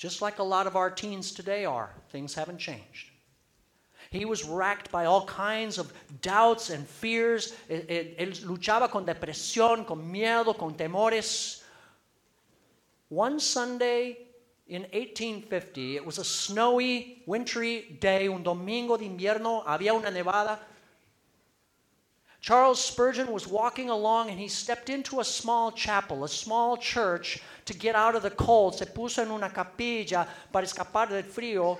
just 0.00 0.22
like 0.22 0.38
a 0.38 0.42
lot 0.42 0.66
of 0.66 0.76
our 0.76 0.90
teens 0.90 1.30
today 1.30 1.66
are. 1.66 1.90
Things 2.08 2.34
haven't 2.34 2.56
changed. 2.56 3.10
He 4.10 4.24
was 4.24 4.46
racked 4.46 4.90
by 4.90 5.04
all 5.04 5.26
kinds 5.26 5.76
of 5.76 5.92
doubts 6.22 6.70
and 6.70 6.88
fears. 6.88 7.52
Él, 7.68 8.32
luchaba 8.46 8.90
con 8.90 9.04
depresión, 9.04 9.86
con 9.86 10.10
miedo, 10.10 10.56
con 10.56 10.72
temores. 10.72 11.62
One 13.10 13.38
Sunday 13.38 14.16
in 14.68 14.82
1850, 14.84 15.96
it 15.96 16.06
was 16.06 16.16
a 16.16 16.24
snowy, 16.24 17.22
wintry 17.26 17.98
day, 18.00 18.26
un 18.26 18.42
domingo 18.42 18.96
de 18.96 19.04
invierno, 19.04 19.62
había 19.66 19.92
una 19.92 20.10
nevada. 20.10 20.58
Charles 22.40 22.80
Spurgeon 22.80 23.30
was 23.30 23.46
walking 23.46 23.90
along 23.90 24.30
and 24.30 24.38
he 24.40 24.48
stepped 24.48 24.88
into 24.88 25.20
a 25.20 25.24
small 25.24 25.70
chapel, 25.70 26.24
a 26.24 26.28
small 26.28 26.78
church, 26.78 27.42
to 27.70 27.78
get 27.78 27.94
out 27.94 28.16
of 28.16 28.22
the 28.22 28.30
cold. 28.30 28.74
Se 28.74 28.84
puso 28.84 29.22
en 29.22 29.30
una 29.30 29.48
capilla 29.48 30.26
para 30.52 30.66
escapar 30.66 31.08
del 31.08 31.22
frío. 31.22 31.78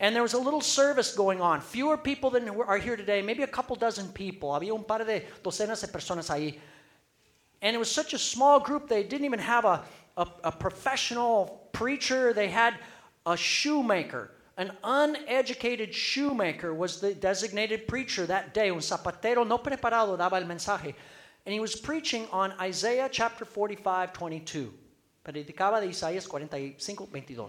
And 0.00 0.14
there 0.14 0.22
was 0.22 0.32
a 0.32 0.38
little 0.38 0.62
service 0.62 1.14
going 1.14 1.40
on. 1.40 1.60
Fewer 1.60 1.96
people 1.96 2.30
than 2.30 2.48
are 2.48 2.78
here 2.78 2.96
today, 2.96 3.22
maybe 3.22 3.42
a 3.42 3.46
couple 3.46 3.76
dozen 3.76 4.08
people. 4.08 4.50
Había 4.50 4.74
un 4.74 4.84
par 4.84 5.04
de 5.04 5.22
docenas 5.42 5.80
de 5.82 5.88
personas 5.88 6.30
ahí. 6.30 6.58
And 7.62 7.76
it 7.76 7.78
was 7.78 7.90
such 7.90 8.14
a 8.14 8.18
small 8.18 8.58
group, 8.58 8.88
they 8.88 9.02
didn't 9.02 9.24
even 9.24 9.38
have 9.38 9.64
a, 9.64 9.84
a, 10.16 10.26
a 10.44 10.52
professional 10.52 11.68
preacher. 11.72 12.32
They 12.32 12.48
had 12.48 12.74
a 13.26 13.36
shoemaker. 13.36 14.30
An 14.56 14.72
uneducated 14.82 15.94
shoemaker 15.94 16.72
was 16.74 17.00
the 17.00 17.14
designated 17.14 17.86
preacher 17.86 18.26
that 18.26 18.54
day. 18.54 18.70
Un 18.70 18.80
zapatero 18.80 19.46
no 19.46 19.58
preparado 19.58 20.16
daba 20.16 20.40
el 20.40 20.46
mensaje. 20.46 20.94
And 21.46 21.52
he 21.52 21.60
was 21.60 21.76
preaching 21.76 22.26
on 22.32 22.52
Isaiah 22.60 23.08
chapter 23.10 23.44
45, 23.44 24.12
22. 24.12 24.72
Predicaba 25.24 25.80
de 25.80 25.88
Isaías 25.88 26.26
45, 26.26 26.78
22. 26.78 27.48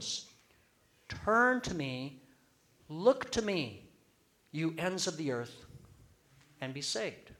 Turn 1.07 1.61
to 1.61 1.73
me 1.73 2.21
Look 2.87 3.31
to 3.31 3.41
me, 3.41 3.89
you 4.51 4.75
ends 4.77 5.07
of 5.07 5.17
the 5.17 5.31
earth, 5.31 5.65
and 6.61 6.73
be 6.73 6.81
saved. 6.81 7.31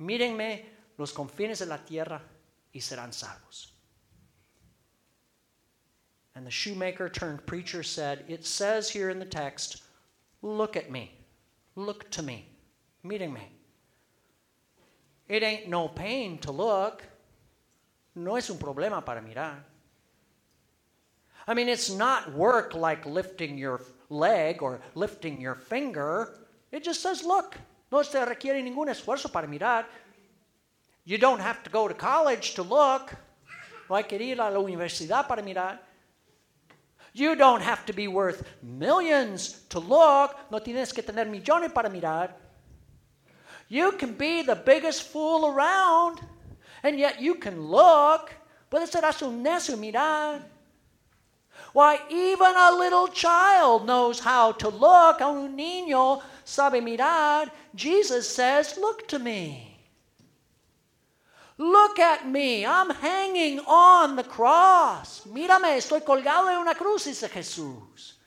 Mírenme 0.00 0.64
los 0.98 1.12
confines 1.12 1.60
de 1.60 1.66
la 1.66 1.78
tierra 1.78 2.20
y 2.74 2.80
serán 2.80 3.12
salvos. 3.12 3.72
And 6.34 6.46
the 6.46 6.50
shoemaker 6.50 7.08
turned 7.08 7.46
preacher 7.46 7.82
said, 7.82 8.24
It 8.28 8.46
says 8.46 8.90
here 8.90 9.10
in 9.10 9.18
the 9.18 9.24
text, 9.24 9.82
look 10.42 10.76
at 10.76 10.90
me, 10.90 11.12
look 11.74 12.08
to 12.10 12.22
me, 12.22 12.48
mírenme. 13.04 13.42
It 15.28 15.42
ain't 15.42 15.68
no 15.68 15.88
pain 15.88 16.38
to 16.38 16.52
look. 16.52 17.02
No 18.14 18.36
es 18.36 18.50
un 18.50 18.58
problema 18.58 19.04
para 19.04 19.20
mirar. 19.20 19.64
I 21.46 21.54
mean, 21.54 21.68
it's 21.68 21.90
not 21.90 22.34
work 22.34 22.74
like 22.74 23.06
lifting 23.06 23.56
your 23.56 23.80
leg 24.10 24.62
or 24.62 24.80
lifting 24.94 25.40
your 25.40 25.54
finger. 25.54 26.34
It 26.72 26.84
just 26.84 27.02
says, 27.02 27.24
look. 27.24 27.56
No 27.90 28.02
se 28.02 28.22
requiere 28.24 28.62
ningún 28.62 28.88
esfuerzo 28.88 29.32
para 29.32 29.46
mirar. 29.46 29.86
You 31.04 31.16
don't 31.16 31.40
have 31.40 31.62
to 31.64 31.70
go 31.70 31.88
to 31.88 31.94
college 31.94 32.54
to 32.54 32.62
look. 32.62 33.14
No 33.88 33.96
hay 33.96 34.02
que 34.02 34.18
ir 34.18 34.40
a 34.40 34.50
la 34.50 34.58
universidad 34.60 35.26
para 35.26 35.42
mirar. 35.42 35.78
You 37.14 37.34
don't 37.34 37.62
have 37.62 37.86
to 37.86 37.94
be 37.94 38.08
worth 38.08 38.44
millions 38.62 39.64
to 39.70 39.78
look. 39.80 40.36
No 40.50 40.60
tienes 40.60 40.92
que 40.92 41.02
tener 41.02 41.24
millones 41.26 41.72
para 41.72 41.88
mirar. 41.88 42.34
You 43.68 43.92
can 43.92 44.14
be 44.14 44.42
the 44.42 44.56
biggest 44.56 45.02
fool 45.02 45.46
around, 45.46 46.20
and 46.82 46.98
yet 46.98 47.20
you 47.20 47.34
can 47.34 47.62
look. 47.62 48.32
Puede 48.70 48.88
ser 48.88 49.04
un 49.24 49.42
necio 49.42 49.76
mirar. 49.76 50.42
Why, 51.72 52.00
even 52.08 52.54
a 52.56 52.72
little 52.72 53.08
child 53.08 53.86
knows 53.86 54.20
how 54.20 54.52
to 54.52 54.68
look. 54.68 55.20
Un 55.20 55.56
niño 55.56 56.22
sabe 56.44 56.80
mirar. 56.80 57.50
Jesus 57.74 58.28
says, 58.28 58.78
Look 58.78 59.06
to 59.08 59.18
me. 59.18 59.78
Look 61.58 61.98
at 61.98 62.26
me. 62.26 62.64
I'm 62.64 62.90
hanging 62.90 63.58
on 63.60 64.16
the 64.16 64.22
cross. 64.22 65.26
Mírame, 65.26 65.76
estoy 65.76 66.00
colgado 66.04 66.48
en 66.48 66.58
una 66.58 66.74
cruz, 66.74 67.04
dice 67.04 67.28
Jesús. 67.28 68.17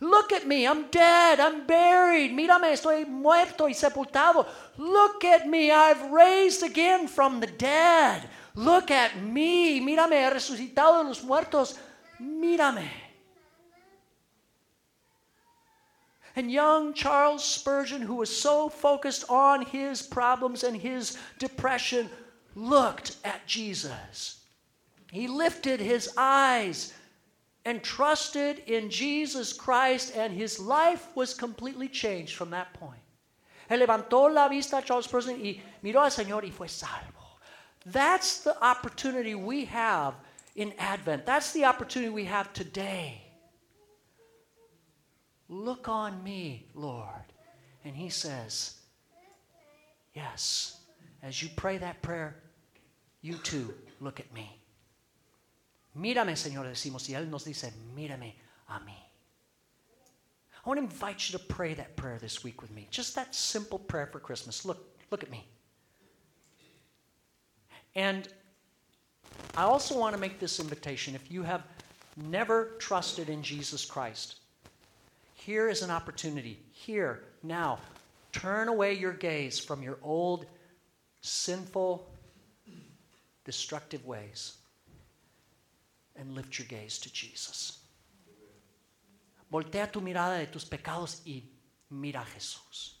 Look 0.00 0.32
at 0.32 0.46
me. 0.46 0.66
I'm 0.66 0.88
dead. 0.88 1.40
I'm 1.40 1.66
buried. 1.66 2.32
Mírame, 2.32 2.72
estoy 2.72 3.06
muerto 3.06 3.66
y 3.66 3.72
sepultado. 3.72 4.46
Look 4.76 5.24
at 5.24 5.48
me. 5.48 5.70
I've 5.70 6.10
raised 6.10 6.62
again 6.62 7.08
from 7.08 7.40
the 7.40 7.46
dead. 7.46 8.28
Look 8.54 8.90
at 8.90 9.22
me. 9.22 9.80
Mírame, 9.80 10.12
he 10.12 10.30
resucitado 10.30 11.02
de 11.02 11.08
los 11.08 11.22
muertos. 11.22 11.78
Mírame. 12.20 12.88
And 16.36 16.52
young 16.52 16.92
Charles 16.92 17.42
Spurgeon, 17.42 18.02
who 18.02 18.16
was 18.16 18.28
so 18.28 18.68
focused 18.68 19.24
on 19.30 19.64
his 19.64 20.02
problems 20.02 20.64
and 20.64 20.76
his 20.76 21.16
depression, 21.38 22.10
looked 22.54 23.16
at 23.24 23.46
Jesus. 23.46 24.44
He 25.10 25.28
lifted 25.28 25.80
his 25.80 26.12
eyes 26.18 26.92
and 27.66 27.82
trusted 27.82 28.62
in 28.66 28.88
Jesus 28.88 29.52
Christ, 29.52 30.14
and 30.16 30.32
his 30.32 30.60
life 30.60 31.08
was 31.16 31.34
completely 31.34 31.88
changed 31.88 32.36
from 32.36 32.50
that 32.50 32.72
point. 32.74 33.00
Él 33.68 33.80
levantó 33.84 34.32
la 34.32 34.48
vista 34.48 34.78
a 34.78 34.82
Charles 34.82 35.06
Spurgeon 35.06 35.40
y 35.44 35.60
miró 35.82 36.04
al 36.04 36.10
Señor 36.10 36.44
y 36.44 36.50
fue 36.50 36.68
salvo. 36.68 37.40
That's 37.84 38.38
the 38.38 38.56
opportunity 38.64 39.34
we 39.34 39.64
have 39.64 40.14
in 40.54 40.72
Advent. 40.78 41.26
That's 41.26 41.52
the 41.52 41.64
opportunity 41.64 42.08
we 42.08 42.24
have 42.24 42.52
today. 42.52 43.20
Look 45.48 45.88
on 45.88 46.22
me, 46.22 46.66
Lord. 46.72 47.32
And 47.84 47.96
He 47.96 48.10
says, 48.10 48.76
Yes, 50.14 50.80
as 51.20 51.42
you 51.42 51.48
pray 51.56 51.78
that 51.78 52.00
prayer, 52.00 52.36
you 53.22 53.34
too 53.38 53.74
look 54.00 54.20
at 54.20 54.32
me. 54.32 54.60
Mírame, 55.96 56.36
Señor, 56.36 56.66
decimos, 56.66 57.08
y 57.08 57.14
Él 57.14 57.30
nos 57.30 57.44
dice, 57.44 57.72
mírame 57.94 58.34
a 58.68 58.78
mí. 58.80 58.94
I 60.64 60.68
want 60.68 60.78
to 60.78 60.84
invite 60.84 61.30
you 61.30 61.38
to 61.38 61.44
pray 61.44 61.74
that 61.74 61.96
prayer 61.96 62.18
this 62.18 62.44
week 62.44 62.60
with 62.60 62.70
me. 62.72 62.86
Just 62.90 63.14
that 63.14 63.34
simple 63.34 63.78
prayer 63.78 64.06
for 64.06 64.18
Christmas. 64.18 64.64
Look, 64.64 64.84
look 65.10 65.22
at 65.22 65.30
me. 65.30 65.46
And 67.94 68.28
I 69.56 69.62
also 69.62 69.96
want 69.96 70.14
to 70.14 70.20
make 70.20 70.38
this 70.38 70.60
invitation. 70.60 71.14
If 71.14 71.30
you 71.30 71.42
have 71.44 71.62
never 72.16 72.72
trusted 72.78 73.30
in 73.30 73.42
Jesus 73.42 73.84
Christ, 73.84 74.36
here 75.34 75.68
is 75.68 75.82
an 75.82 75.90
opportunity. 75.90 76.58
Here, 76.72 77.22
now, 77.42 77.78
turn 78.32 78.68
away 78.68 78.92
your 78.92 79.12
gaze 79.12 79.58
from 79.58 79.82
your 79.82 79.98
old, 80.02 80.46
sinful, 81.22 82.10
destructive 83.44 84.04
ways 84.04 84.56
and 86.18 86.34
lift 86.34 86.58
your 86.58 86.66
gaze 86.66 86.98
to 86.98 87.12
Jesus. 87.12 87.78
Voltea 89.52 89.90
tu 89.90 90.00
mirada 90.00 90.38
de 90.38 90.46
tus 90.46 90.64
pecados 90.64 91.20
y 91.26 91.42
mira 91.90 92.20
a 92.20 92.38
Jesús. 92.38 92.94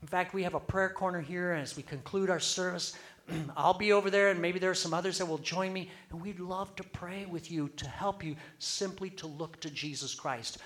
In 0.00 0.08
fact, 0.08 0.32
we 0.32 0.44
have 0.44 0.54
a 0.54 0.60
prayer 0.60 0.90
corner 0.90 1.20
here 1.20 1.52
as 1.52 1.76
we 1.76 1.82
conclude 1.82 2.30
our 2.30 2.40
service. 2.40 2.96
I'll 3.56 3.74
be 3.74 3.92
over 3.92 4.10
there, 4.10 4.30
and 4.30 4.40
maybe 4.40 4.58
there 4.58 4.70
are 4.70 4.74
some 4.74 4.94
others 4.94 5.18
that 5.18 5.26
will 5.26 5.38
join 5.38 5.72
me, 5.72 5.90
and 6.10 6.20
we'd 6.20 6.40
love 6.40 6.74
to 6.76 6.84
pray 6.84 7.26
with 7.26 7.50
you 7.50 7.68
to 7.76 7.88
help 7.88 8.24
you 8.24 8.36
simply 8.58 9.10
to 9.10 9.26
look 9.26 9.60
to 9.60 9.70
Jesus 9.70 10.14
Christ. 10.14 10.58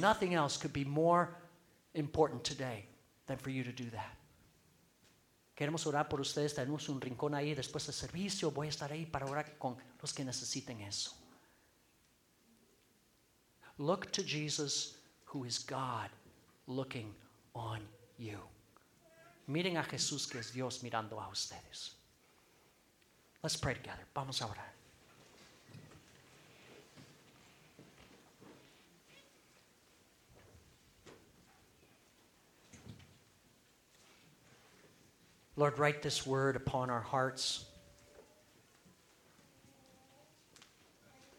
Nothing 0.00 0.34
else 0.34 0.56
could 0.56 0.72
be 0.72 0.84
more 0.84 1.36
important 1.94 2.42
today 2.42 2.86
than 3.26 3.36
for 3.36 3.50
you 3.50 3.62
to 3.62 3.72
do 3.72 3.84
that. 3.90 4.16
Queremos 5.54 5.86
orar 5.86 6.08
por 6.08 6.20
ustedes. 6.20 6.54
Tenemos 6.54 6.88
un 6.88 7.00
rincón 7.00 7.34
ahí 7.34 7.54
después 7.54 7.86
del 7.86 7.94
servicio. 7.94 8.50
Voy 8.50 8.66
a 8.66 8.70
estar 8.70 8.90
ahí 8.90 9.06
para 9.06 9.26
orar 9.26 9.56
con 9.56 9.76
los 10.00 10.12
que 10.12 10.24
necesiten 10.24 10.80
eso. 10.80 11.16
Look 13.78 14.10
to 14.12 14.22
Jesus, 14.22 14.96
who 15.32 15.44
is 15.44 15.64
God, 15.64 16.10
looking 16.66 17.14
on 17.52 17.86
you. 18.18 18.38
Miren 19.46 19.76
a 19.76 19.84
Jesús 19.84 20.26
que 20.26 20.38
es 20.38 20.52
Dios 20.52 20.82
mirando 20.82 21.20
a 21.20 21.28
ustedes. 21.28 21.96
Let's 23.42 23.56
pray 23.56 23.74
together. 23.74 24.06
Vamos 24.14 24.40
a 24.40 24.46
orar. 24.46 24.72
Lord, 35.56 35.78
write 35.78 36.02
this 36.02 36.26
word 36.26 36.56
upon 36.56 36.90
our 36.90 37.00
hearts 37.00 37.64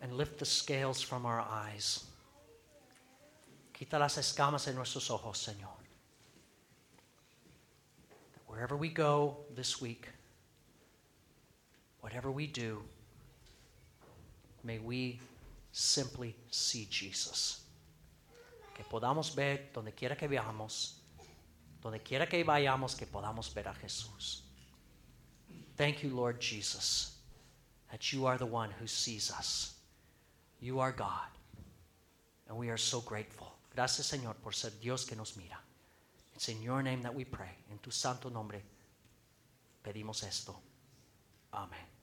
and 0.01 0.13
lift 0.13 0.39
the 0.39 0.45
scales 0.45 1.01
from 1.01 1.25
our 1.25 1.41
eyes. 1.41 2.05
Quita 3.73 3.99
las 3.99 4.17
escamas 4.17 4.67
en 4.69 4.75
nuestros 4.75 5.09
ojos, 5.09 5.49
Señor. 5.49 5.75
Wherever 8.47 8.77
we 8.77 8.87
go 8.87 9.35
this 9.53 9.81
week, 9.81 10.07
whatever 11.99 12.31
we 12.31 12.47
do, 12.47 12.81
may 14.63 14.79
we 14.79 15.19
simply 15.73 16.33
see 16.51 16.87
Jesus. 16.89 17.63
Que 18.73 18.85
podamos 18.85 19.35
ver 19.35 19.59
donde 19.73 19.91
quiera 19.93 20.15
que 20.15 20.29
veamos, 20.29 20.99
donde 21.85 22.01
quiera 22.01 22.27
que 22.27 22.43
vayamos, 22.43 22.95
que 22.95 23.05
podamos 23.05 23.53
ver 23.53 23.67
a 23.67 23.73
Jesús. 23.75 24.41
Thank 25.77 26.01
you, 26.01 26.09
Lord 26.09 26.39
Jesus, 26.39 27.15
that 27.91 28.11
you 28.11 28.25
are 28.25 28.39
the 28.39 28.45
one 28.47 28.71
who 28.81 28.87
sees 28.87 29.29
us. 29.29 29.75
You 30.59 30.79
are 30.79 30.91
God, 30.91 31.29
and 32.49 32.57
we 32.57 32.71
are 32.71 32.77
so 32.77 33.01
grateful. 33.01 33.53
Gracias, 33.75 34.07
Señor, 34.07 34.33
por 34.41 34.53
ser 34.53 34.71
Dios 34.81 35.05
que 35.05 35.15
nos 35.15 35.37
mira. 35.37 35.59
It's 36.33 36.49
in 36.49 36.59
your 36.63 36.81
name 36.81 37.03
that 37.03 37.13
we 37.13 37.23
pray. 37.23 37.51
En 37.69 37.77
tu 37.77 37.91
santo 37.91 38.29
nombre 38.29 38.63
pedimos 39.83 40.23
esto. 40.23 40.55
Amén. 41.53 41.94